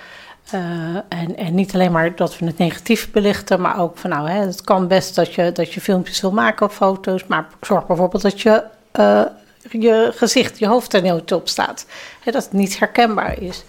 [0.52, 4.28] Eh, en, en niet alleen maar dat we het negatief belichten, maar ook van nou,
[4.28, 7.86] hè, het kan best dat je, dat je filmpjes wil maken of foto's, maar zorg
[7.86, 9.22] bijvoorbeeld dat je eh,
[9.70, 11.86] je gezicht, je hoofd er nooit op staat.
[12.20, 13.64] Hè, dat het niet herkenbaar is.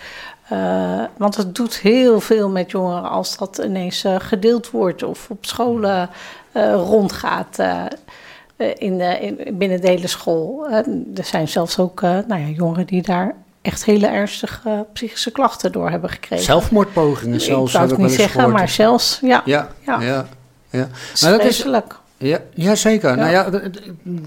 [0.50, 5.46] Eh, want het doet heel veel met jongeren als dat ineens gedeeld wordt of op
[5.46, 6.10] scholen
[6.74, 7.58] rondgaat.
[8.78, 10.68] in de, in, binnen de hele school.
[11.16, 15.90] Er zijn zelfs ook nou ja, jongeren die daar echt hele ernstige psychische klachten door
[15.90, 16.46] hebben gekregen.
[16.46, 18.54] Zelfmoordpogingen zelfs, Ik zou het niet zeggen, gehoord.
[18.54, 19.42] maar zelfs, ja.
[19.46, 20.26] Ja, ja,
[20.70, 20.90] Ja.
[21.22, 21.66] Maar dat is.
[22.18, 23.18] Ja, ja zeker.
[23.18, 23.50] Nou ja,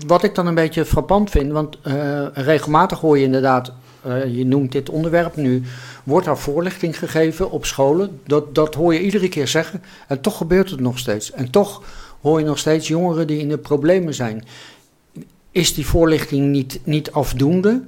[0.07, 3.72] wat ik dan een beetje frappant vind, want eh, regelmatig hoor je inderdaad,
[4.03, 5.62] eh, je noemt dit onderwerp nu,
[6.05, 8.20] wordt er voorlichting gegeven op scholen.
[8.26, 9.82] Dat, dat hoor je iedere keer zeggen.
[10.07, 11.32] En toch gebeurt het nog steeds.
[11.32, 11.82] En toch
[12.20, 14.45] hoor je nog steeds jongeren die in de problemen zijn.
[15.51, 17.82] Is die voorlichting niet, niet afdoende?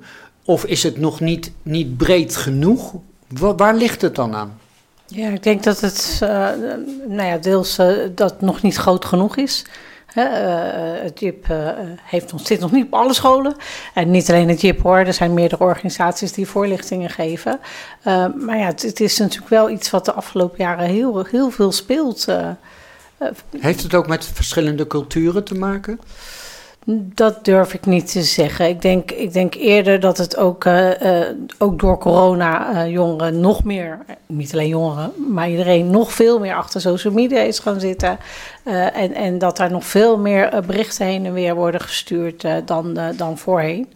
[0.48, 2.94] Of is het nog niet, niet breed genoeg?
[3.28, 4.58] Wa- waar ligt het dan aan?
[5.06, 6.28] Ja, ik denk dat het, eh,
[7.08, 9.64] nou ja, deels eh, dat nog niet groot genoeg is.
[10.06, 11.46] Hè, eh, het JIP
[12.02, 13.56] heeft nog, zit nog niet op alle scholen.
[13.94, 17.60] En niet alleen het JIP hoor, er zijn meerdere organisaties die voorlichtingen geven.
[18.34, 21.72] Maar ja, het, het is natuurlijk wel iets wat de afgelopen jaren heel, heel veel
[21.72, 22.26] speelt.
[23.58, 26.00] Heeft het ook met verschillende culturen te maken?
[26.90, 28.68] Dat durf ik niet te zeggen.
[28.68, 33.40] Ik denk, ik denk eerder dat het ook, eh, eh, ook door corona eh, jongeren
[33.40, 37.80] nog meer, niet alleen jongeren, maar iedereen nog veel meer achter social media is gaan
[37.80, 38.18] zitten.
[38.92, 43.38] En, en dat daar nog veel meer berichten heen en weer worden gestuurd dan, dan
[43.38, 43.92] voorheen.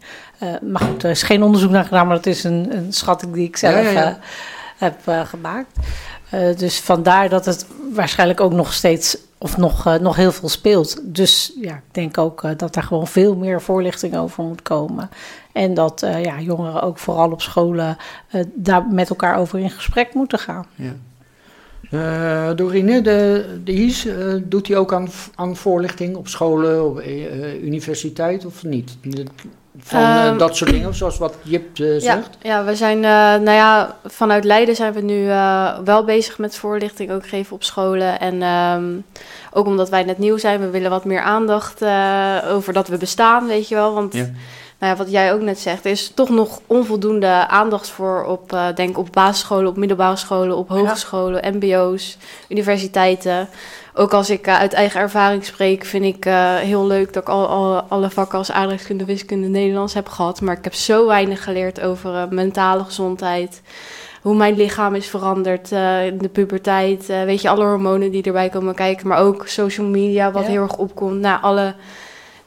[0.63, 3.47] Maar goed, er is geen onderzoek naar gedaan, maar dat is een, een schatting die
[3.47, 4.19] ik zelf Ja, ja, ja.
[4.77, 5.79] heb gemaakt.
[6.57, 11.15] Dus vandaar dat het waarschijnlijk ook nog steeds of nog, eh, nog heel veel speelt.
[11.15, 15.11] Dus ja, ik denk ook eh, dat daar gewoon veel meer voorlichting over moet komen.
[15.53, 17.97] En dat eh, ja, jongeren ook vooral op scholen
[18.55, 20.67] daar met elkaar over in gesprek moeten gaan.
[20.75, 20.93] Ja.
[22.55, 24.07] Dorine, de, de IS,
[24.45, 27.03] doet hij ook aan, aan voorlichting op scholen, op
[27.63, 28.97] universiteit of niet?
[29.79, 32.29] Van eh, Ehm, dat soort dingen, zoals wat Jip eh, Ja, zegt?
[32.43, 36.57] ja, we zijn, eh, nou ja, vanuit Leiden zijn we nu eh, wel bezig met
[36.57, 38.21] voorlichting ook geven op scholen.
[38.21, 38.85] En ehm,
[39.53, 42.97] ook omdat wij net nieuw zijn, we willen wat meer aandacht eh, over dat we
[42.97, 43.95] bestaan, weet je wel.
[43.95, 44.31] Want Ja.
[44.79, 48.53] nou ja, wat jij ook net zegt, er is toch nog onvoldoende aandacht voor op,
[48.53, 52.17] eh, denk op basisscholen, op middelbare scholen, op hogescholen, mbo's,
[52.49, 53.49] universiteiten.
[53.95, 57.29] Ook als ik eh, uit eigen ervaring spreek, vind ik eh, heel leuk dat ik
[57.29, 60.41] al, al- alle vakken als aardrijkskunde, wiskunde, Nederlands heb gehad.
[60.41, 63.63] Maar ik heb zo weinig geleerd over eh, mentale gezondheid.
[64.23, 65.71] Hoe mijn lichaam is veranderd
[66.07, 67.07] in de puberteit.
[67.07, 69.09] weet je, alle hormonen die erbij komen kijken.
[69.09, 70.49] Maar ook social media, wat Ja.
[70.51, 71.21] heel erg opkomt.
[71.21, 71.75] Nou, alle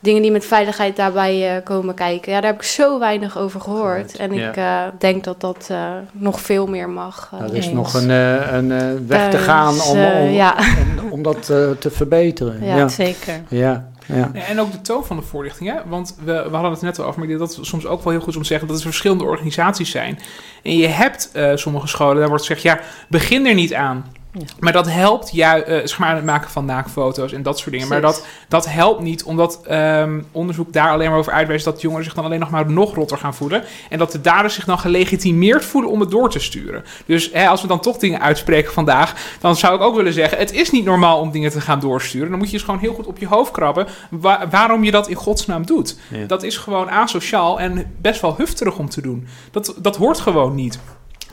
[0.06, 2.32] dingen die met veiligheid daarbij eh, komen kijken.
[2.32, 4.16] Ja, daar heb ik zo weinig over gehoord.
[4.16, 4.49] En Ja.
[4.49, 7.30] ik eh, denk dat dat eh, nog veel meer mag.
[7.32, 7.74] Nou, er is eens.
[7.74, 10.56] nog een, eh, een eh, weg te gaan om, om, ja.
[11.03, 12.66] om, om dat eh, te verbeteren.
[12.66, 12.88] Ja, ja.
[12.88, 13.41] Zeker.
[13.47, 14.32] ja, ja.
[14.34, 15.70] En ook de toon van de voorlichting.
[15.70, 15.76] Hè?
[15.86, 18.03] Want we, we hadden het net al over, maar ik denk dat het soms ook
[18.03, 20.20] wel heel goed is om te zeggen dat er verschillende organisaties zijn.
[20.64, 22.80] En je hebt eh, sommige scholen, daar wordt gezegd, ja,
[23.10, 24.06] begin er niet aan.
[24.40, 24.46] Ja.
[24.60, 27.88] Maar dat helpt jou, eh zeg maar, het maken van naakfoto's en dat soort dingen.
[27.88, 32.04] Maar dat, dat helpt niet, omdat ehm, onderzoek daar alleen maar over uitwijst dat jongeren
[32.06, 33.64] zich dan alleen nog maar nog rotter gaan voelen.
[33.90, 36.84] En dat de daders zich dan gelegitimeerd voelen om het door te sturen.
[37.06, 40.38] Dus hè, als we dan toch dingen uitspreken vandaag, dan zou ik ook willen zeggen:
[40.38, 42.30] het is niet normaal om dingen te gaan doorsturen.
[42.30, 45.08] Dan moet je dus gewoon heel goed op je hoofd krabben wa- waarom je dat
[45.08, 45.98] in godsnaam doet.
[46.10, 46.26] Ja.
[46.26, 49.28] Dat is gewoon asociaal en best wel hufterig om te doen.
[49.52, 50.80] Dat, dat hoort gewoon niet.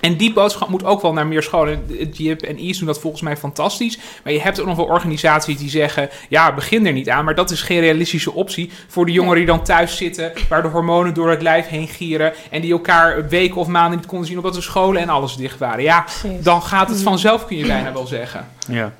[0.02, 1.86] En die boodschap moet ook wel naar meer scholen.
[2.12, 3.98] JIP en IS doen dat volgens mij fantastisch.
[4.24, 6.08] Maar je hebt ook nog wel organisaties die zeggen...
[6.28, 7.24] ja, begin er niet aan.
[7.24, 10.32] Maar dat is geen realistische optie voor de jongeren die dan thuis zitten...
[10.48, 12.32] waar de hormonen door het lijf heen gieren...
[12.50, 14.36] en die elkaar weken of maanden niet konden zien...
[14.36, 15.82] omdat de scholen en alles dicht waren.
[15.82, 16.44] Ja, Precies.
[16.44, 18.48] dan gaat het vanzelf, kun je bijna wel zeggen.
[18.68, 18.92] Ja.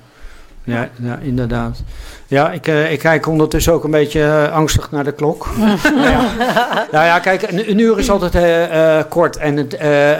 [0.63, 1.83] Ja, ja, inderdaad.
[2.27, 5.47] Ja, ik, eh, ik kijk ondertussen ook een beetje eh, angstig naar de klok.
[5.57, 6.87] nou, ja.
[6.91, 9.69] nou ja, kijk, een, een uur is altijd eh, kort en het,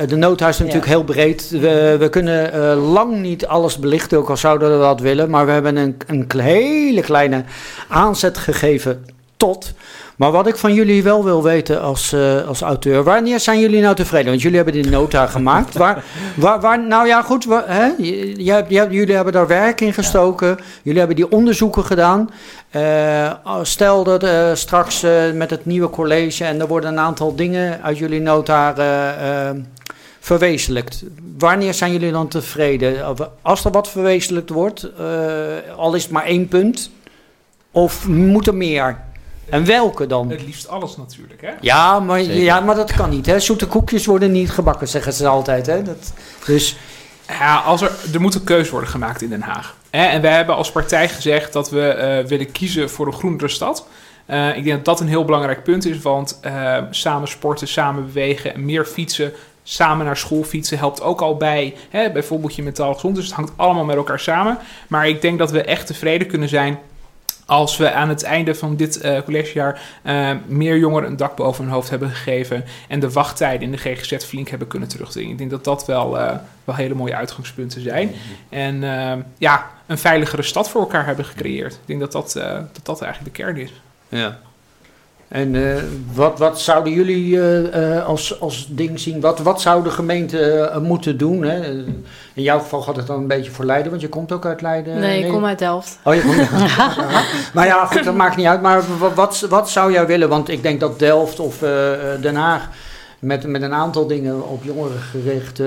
[0.09, 1.49] de noodhuis is natuurlijk heel breed.
[1.49, 5.29] We, we kunnen lang niet alles belichten, ook al zouden we dat willen.
[5.29, 7.43] Maar we hebben een, een hele kleine
[7.87, 9.05] aanzet gegeven
[9.37, 9.73] tot.
[10.17, 13.81] Maar wat ik van jullie wel wil weten als, eh, als auteur, wanneer zijn jullie
[13.81, 14.29] nou tevreden?
[14.29, 15.77] Want jullie hebben die nota gemaakt.
[15.77, 16.03] Waar,
[16.35, 17.47] waar, nou ja, goed,
[18.89, 20.57] jullie hebben daar werk in gestoken.
[20.81, 22.29] Jullie hebben die onderzoeken gedaan.
[22.69, 27.81] Eh, stel dat eh, straks met het nieuwe college en er worden een aantal dingen
[27.83, 28.75] uit jullie nota
[30.19, 31.03] verwezenlijkt.
[31.37, 33.15] Wanneer zijn jullie dan tevreden?
[33.41, 34.87] Als er wat verwezenlijkt wordt,
[35.77, 36.89] al is het maar één punt,
[37.71, 38.97] of moet er meer?
[39.49, 40.29] En welke dan?
[40.29, 41.51] Het liefst alles natuurlijk, hè?
[41.61, 42.41] Ja, maar, Zeker.
[42.41, 43.25] ja, maar dat kan niet.
[43.25, 43.39] Hè?
[43.39, 45.65] Zoete koekjes worden niet gebakken, zeggen ze altijd.
[45.65, 45.81] Hè?
[45.81, 46.13] Dat,
[46.45, 46.77] dus
[47.27, 49.75] Ja, als er, er moet een keuze worden gemaakt in Den Haag.
[49.89, 50.05] Hè?
[50.05, 53.87] En wij hebben als partij gezegd dat we eh, willen kiezen voor een groenere stad.
[54.25, 58.05] Eh, ik denk dat dat een heel belangrijk punt is, want eh, samen sporten, samen
[58.05, 59.33] bewegen en meer fietsen,
[59.63, 63.15] samen naar school fietsen helpt ook al bij hè, bijvoorbeeld je mentaal gezond.
[63.15, 64.57] Dus het hangt allemaal met elkaar samen.
[64.87, 66.79] Maar ik denk dat we echt tevreden kunnen zijn
[67.45, 71.63] als we aan het einde van dit eh, collegejaar eh, meer jongeren een dak boven
[71.63, 75.31] hun hoofd hebben gegeven en de wachttijden in de GGZ flink hebben kunnen terugdringen.
[75.31, 78.11] Ik denk dat dat wel, eh, wel hele mooie uitgangspunten zijn.
[78.49, 78.81] En
[79.37, 81.73] ja, een veiligere stad voor elkaar hebben gecreëerd.
[81.73, 82.33] Ik denk dat dat,
[82.73, 83.81] dat, dat eigenlijk de kern is.
[84.09, 84.39] Ja.
[85.33, 85.81] En eh,
[86.13, 89.21] wat, wat zouden jullie eh, eh, als, als ding zien?
[89.21, 91.43] Wat, wat zou de gemeente moeten doen?
[91.43, 91.71] Hè?
[92.33, 94.61] In jouw geval gaat het dan een beetje voor Leiden, want je komt ook uit
[94.61, 94.99] Leiden.
[94.99, 95.99] nee, ik kom uit Delft.
[96.03, 96.35] Oh, je komt
[97.53, 98.61] Maar ja, goed, dat maakt niet uit.
[98.61, 100.29] Maar wat, wat, wat zou jij willen?
[100.29, 101.57] Want ik denk dat Delft of
[102.21, 102.69] Den Haag
[103.19, 105.61] met, met een aantal dingen op jongeren gericht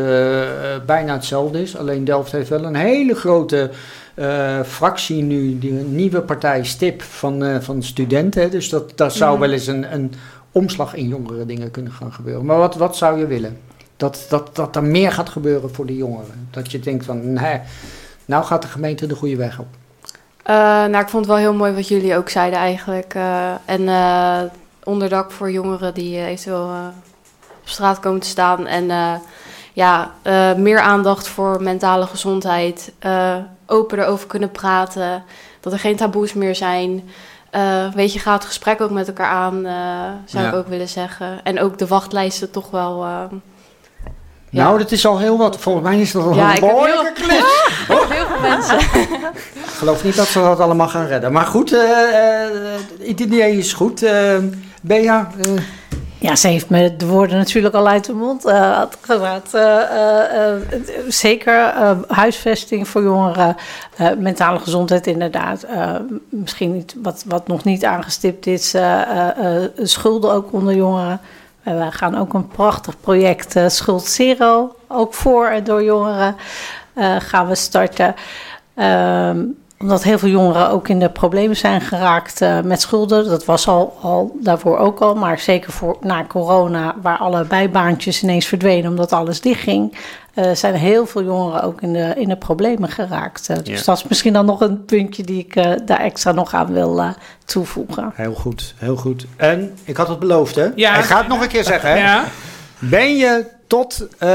[0.86, 1.76] bijna hetzelfde is.
[1.76, 3.70] Alleen Delft heeft wel een hele grote
[4.16, 8.50] eh, fractie nu, die nieuwe partij STIP van, eh, van studenten.
[8.50, 9.40] Dus dat, daar zou Mhm.
[9.40, 10.12] wel eens een, een
[10.52, 12.44] omslag in jongere dingen kunnen gaan gebeuren.
[12.44, 13.58] Maar wat, wat zou je willen?
[13.96, 16.48] Dat, dat, dat er meer gaat gebeuren voor de jongeren.
[16.50, 17.60] Dat je denkt van, nee,
[18.24, 19.66] nou gaat de gemeente de goede weg op.
[20.42, 23.14] Eh, nou, ik vond het wel heel mooi wat jullie ook zeiden eigenlijk.
[23.64, 23.88] En
[24.84, 26.70] onderdak voor jongeren die eventueel
[27.60, 28.66] op straat komen te staan.
[28.66, 28.90] En
[29.76, 32.92] ja, eh, meer aandacht voor mentale gezondheid.
[32.98, 33.34] eh
[33.66, 35.24] open erover kunnen praten.
[35.60, 37.10] Dat er geen taboes meer zijn.
[37.50, 39.62] Eh, weet je, ga het gesprek ook met elkaar aan,
[40.24, 40.50] zou Ja.
[40.50, 41.40] ik ook willen zeggen.
[41.44, 43.02] En ook de wachtlijsten toch wel...
[43.04, 43.38] eh,
[44.50, 44.64] Ja.
[44.64, 45.58] Nou, dat is al heel wat.
[45.58, 47.44] Volgens mij is dat al Ja, een ik heb behoorlijke klus.
[48.16, 48.78] heel veel mensen.
[48.78, 51.32] Ik geloof niet dat ze dat allemaal gaan redden.
[51.32, 52.50] Maar goed, eh, eh,
[53.06, 54.04] het idee is goed.
[54.86, 55.52] Bea, eh,
[56.18, 58.82] Ja, ze heeft me de woorden natuurlijk al uit de mond eh,
[61.08, 61.72] zeker
[62.08, 63.56] huisvesting voor jongeren,
[64.18, 65.66] mentale gezondheid inderdaad.
[66.30, 68.74] Misschien niet, wat, wat nog niet aangestipt is,
[69.76, 71.20] schulden ook onder jongeren.
[71.62, 76.36] We gaan ook een prachtig project Schuld Zero, ook voor en door jongeren,
[77.18, 78.14] gaan we starten.
[78.74, 79.38] Ehm,
[79.80, 83.24] omdat heel veel jongeren ook in de problemen zijn geraakt eh, met schulden.
[83.28, 85.14] Dat was al, al daarvoor ook al.
[85.14, 89.96] Maar zeker voor, na corona, waar alle bijbaantjes ineens verdwenen omdat alles dichtging.
[90.34, 93.48] eh zijn heel veel jongeren ook in de, in de problemen geraakt.
[93.48, 93.84] Eh, dus Ja.
[93.84, 97.00] dat is misschien dan nog een puntje die ik eh, daar extra nog aan wil
[97.00, 97.08] eh,
[97.44, 98.12] toevoegen.
[98.14, 99.26] heel goed, heel goed.
[99.36, 100.66] En ik had het beloofd, hè?
[100.74, 100.96] Ja.
[100.96, 101.96] Ik ga het nog een keer zeggen, hè?
[101.96, 102.24] Ja.
[102.78, 104.28] Ben je tot, eh,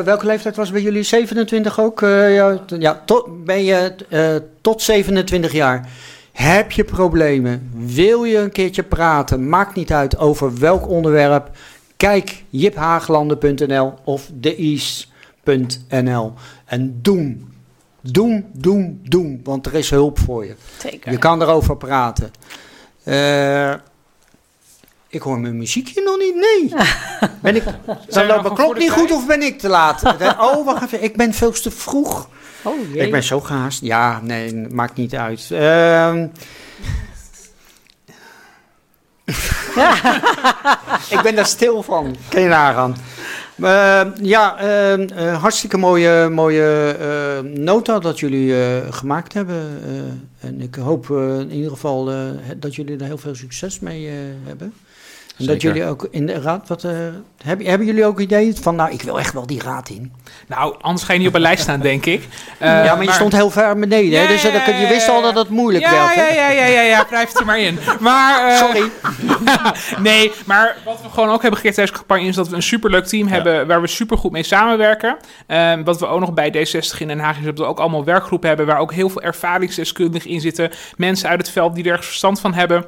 [0.00, 1.02] welke leeftijd was het bij jullie?
[1.02, 2.02] 27 ook?
[2.02, 5.88] Eh, ja, ja tot, ben je eh, tot 27 jaar?
[6.32, 7.70] Heb je problemen?
[7.74, 9.48] Wil je een keertje praten?
[9.48, 11.50] Maakt niet uit over welk onderwerp.
[11.96, 16.32] Kijk jiphagelanden.nl of deis.nl
[16.64, 17.52] en doen.
[18.00, 20.54] Doen, doen, doen, want er is hulp voor je.
[20.78, 21.12] Zeker.
[21.12, 22.30] Je kan erover praten.
[25.08, 26.34] Eh, ik hoor mijn muziekje nog niet.
[26.34, 26.72] Nee.
[27.42, 27.64] Ben ik,
[28.08, 30.02] dan loopt mijn klok niet goed of ben ik te laat?
[30.40, 31.02] Oh, wacht even.
[31.02, 32.28] Ik ben veel te vroeg.
[32.62, 33.04] Oh, jee.
[33.06, 33.82] Ik ben zo gehaast.
[33.82, 35.48] Ja, nee, maakt niet uit.
[35.50, 36.26] Ehm.
[41.14, 42.16] ik ben daar stil van.
[42.28, 42.96] Kun je nagaan.
[43.62, 44.92] Eh, ja, eh,
[45.32, 49.80] eh, hartstikke mooie, mooie eh, nota dat jullie eh, gemaakt hebben.
[50.40, 52.16] Eh, en ik hoop eh, in ieder geval eh,
[52.56, 54.74] dat jullie er heel veel succes mee eh, hebben.
[55.38, 56.92] En dat jullie ook in de raad, wat, uh,
[57.42, 60.12] hebben, hebben jullie ook ideeën van, nou, ik wil echt wel die raad in?
[60.46, 62.22] Nou, anders ga je niet op een lijst staan, denk ik.
[62.22, 62.28] Uh,
[62.84, 65.34] ja, maar je stond heel ver beneden, ja, dus ja, ja, je wist al dat
[65.34, 66.14] het moeilijk ja, werd.
[66.14, 67.78] Ja, ja, ja, ja, ja, het er maar in.
[68.00, 68.90] Maar, uh, Sorry.
[70.10, 72.62] nee, maar wat we gewoon ook hebben gekregen tijdens de campagne is dat we een
[72.62, 75.16] superleuk team hebben waar we supergoed mee samenwerken.
[75.48, 78.04] Uh, wat we ook nog bij D60 in Den Haag is dat we ook allemaal
[78.04, 80.70] werkgroepen hebben waar ook heel veel ervaringsdeskundigen in zitten.
[80.96, 82.84] Mensen uit het veld die er ergens verstand van hebben.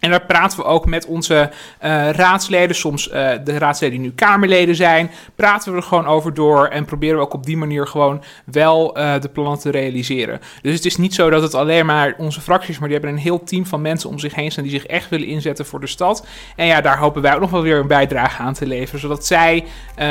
[0.00, 1.50] En daar praten we ook met onze
[1.84, 6.34] uh, raadsleden, soms uh, de raadsleden die nu Kamerleden zijn, praten we er gewoon over
[6.34, 10.40] door en proberen we ook op die manier gewoon wel uh, de plannen te realiseren.
[10.62, 13.22] Dus het is niet zo dat het alleen maar onze fracties, maar die hebben een
[13.22, 15.86] heel team van mensen om zich heen staan die zich echt willen inzetten voor de
[15.86, 16.26] stad.
[16.56, 19.26] En ja, daar hopen wij ook nog wel weer een bijdrage aan te leveren, zodat
[19.26, 19.64] zij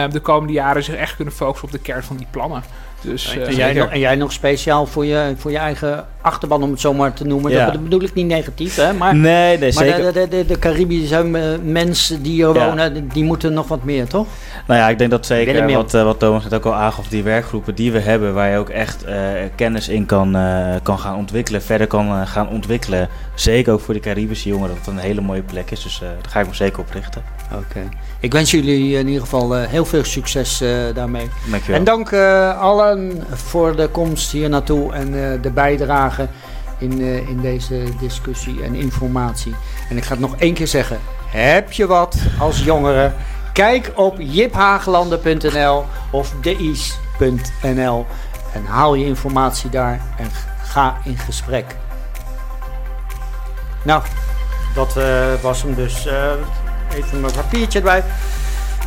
[0.10, 2.64] de komende jaren zich echt kunnen focussen op de kern van die plannen.
[3.02, 6.72] Dus, en, jij nog, en, jij nog, speciaal voor je, voor je eigen achterban, om
[6.72, 7.52] het zo maar te noemen.
[7.52, 7.72] Ja.
[7.72, 8.94] Dat bedoel ik niet negatief, hè?
[8.94, 10.14] Maar, nee, nee, maar zeker.
[10.14, 11.24] de, de, de, de Caribische
[11.64, 12.66] mensen die hier ja.
[12.66, 14.28] wonen, die moeten nog wat meer, toch?
[14.68, 17.24] Nou ja, ik denk dat zeker wat, uh, wat Thomas net ook al aangaf, die
[17.24, 19.14] werkgroepen die we hebben, waar je ook echt uh,
[19.56, 23.10] kennis in kan, uh, kan gaan ontwikkelen, verder kan gaan ontwikkelen.
[23.36, 25.84] Zeker ook voor de Caribische jongeren, dat het een hele mooie plek is.
[25.84, 27.39] Dus daar ga ik me zeker op richten.
[27.52, 27.64] Oké.
[27.70, 27.90] Okay.
[28.20, 31.30] Ik wens jullie in ieder geval heel veel succes daarmee.
[31.50, 31.80] Dankjewel.
[31.80, 32.14] En dank
[32.60, 36.28] allen voor de komst hier naartoe en de bijdrage
[36.78, 39.56] in, in deze discussie en informatie.
[39.90, 41.00] En ik ga het nog één keer zeggen.
[41.26, 43.12] Heb je wat als jongere?
[43.54, 48.06] Kijk op jiphagelanden.nl of deis.nl
[48.54, 50.28] en haal je informatie daar en
[50.64, 51.66] ga in gesprek.
[53.84, 54.04] Nou,
[54.74, 56.06] dat uh, was hem dus.
[56.06, 56.32] Uh,
[56.94, 58.04] even mijn papiertje erbij.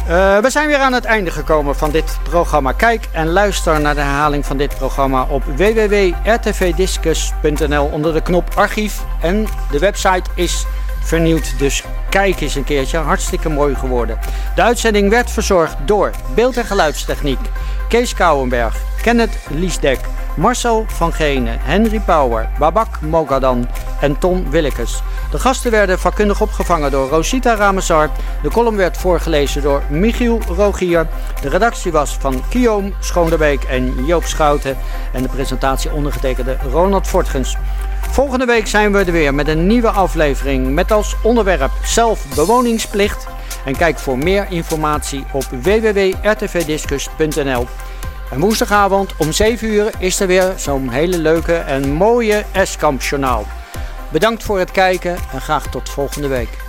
[0.08, 2.72] Uh, we zijn weer aan het einde gekomen van dit programma.
[2.72, 9.02] Kijk en luister naar de herhaling van dit programma op www.rtvdiscus.nl onder de knop archief.
[9.20, 10.66] En de website is
[11.02, 12.98] vernieuwd, dus kijk eens een keertje.
[12.98, 14.18] Hartstikke mooi geworden.
[14.54, 17.40] De uitzending werd verzorgd door beeld- en geluidstechniek.
[17.88, 19.98] Kees Kouwenberg, Kenneth Liesdek,
[20.36, 23.68] Marcel van Genen, Henry Power, Babak Mogadan
[24.00, 25.02] en Ton Willekes.
[25.30, 28.10] De gasten werden vakkundig opgevangen door Rosita Ramazar.
[28.42, 31.06] De column werd voorgelezen door Michiel Rogier.
[31.40, 34.76] De redactie was van Guillaume Schoonderbeek en Joop Schouten.
[35.12, 37.56] En de presentatie ondergetekende Ronald Fortgens.
[38.12, 43.26] Volgende week zijn we er weer met een nieuwe aflevering met als onderwerp zelfbewoningsplicht.
[43.64, 47.66] En kijk voor meer informatie op www.rtvdiscus.nl.
[48.30, 52.44] En woensdagavond om 7 uur is er weer zo'n hele leuke en mooie
[52.98, 53.44] journaal.
[54.10, 56.61] Bedankt voor het kijken en graag tot volgende week.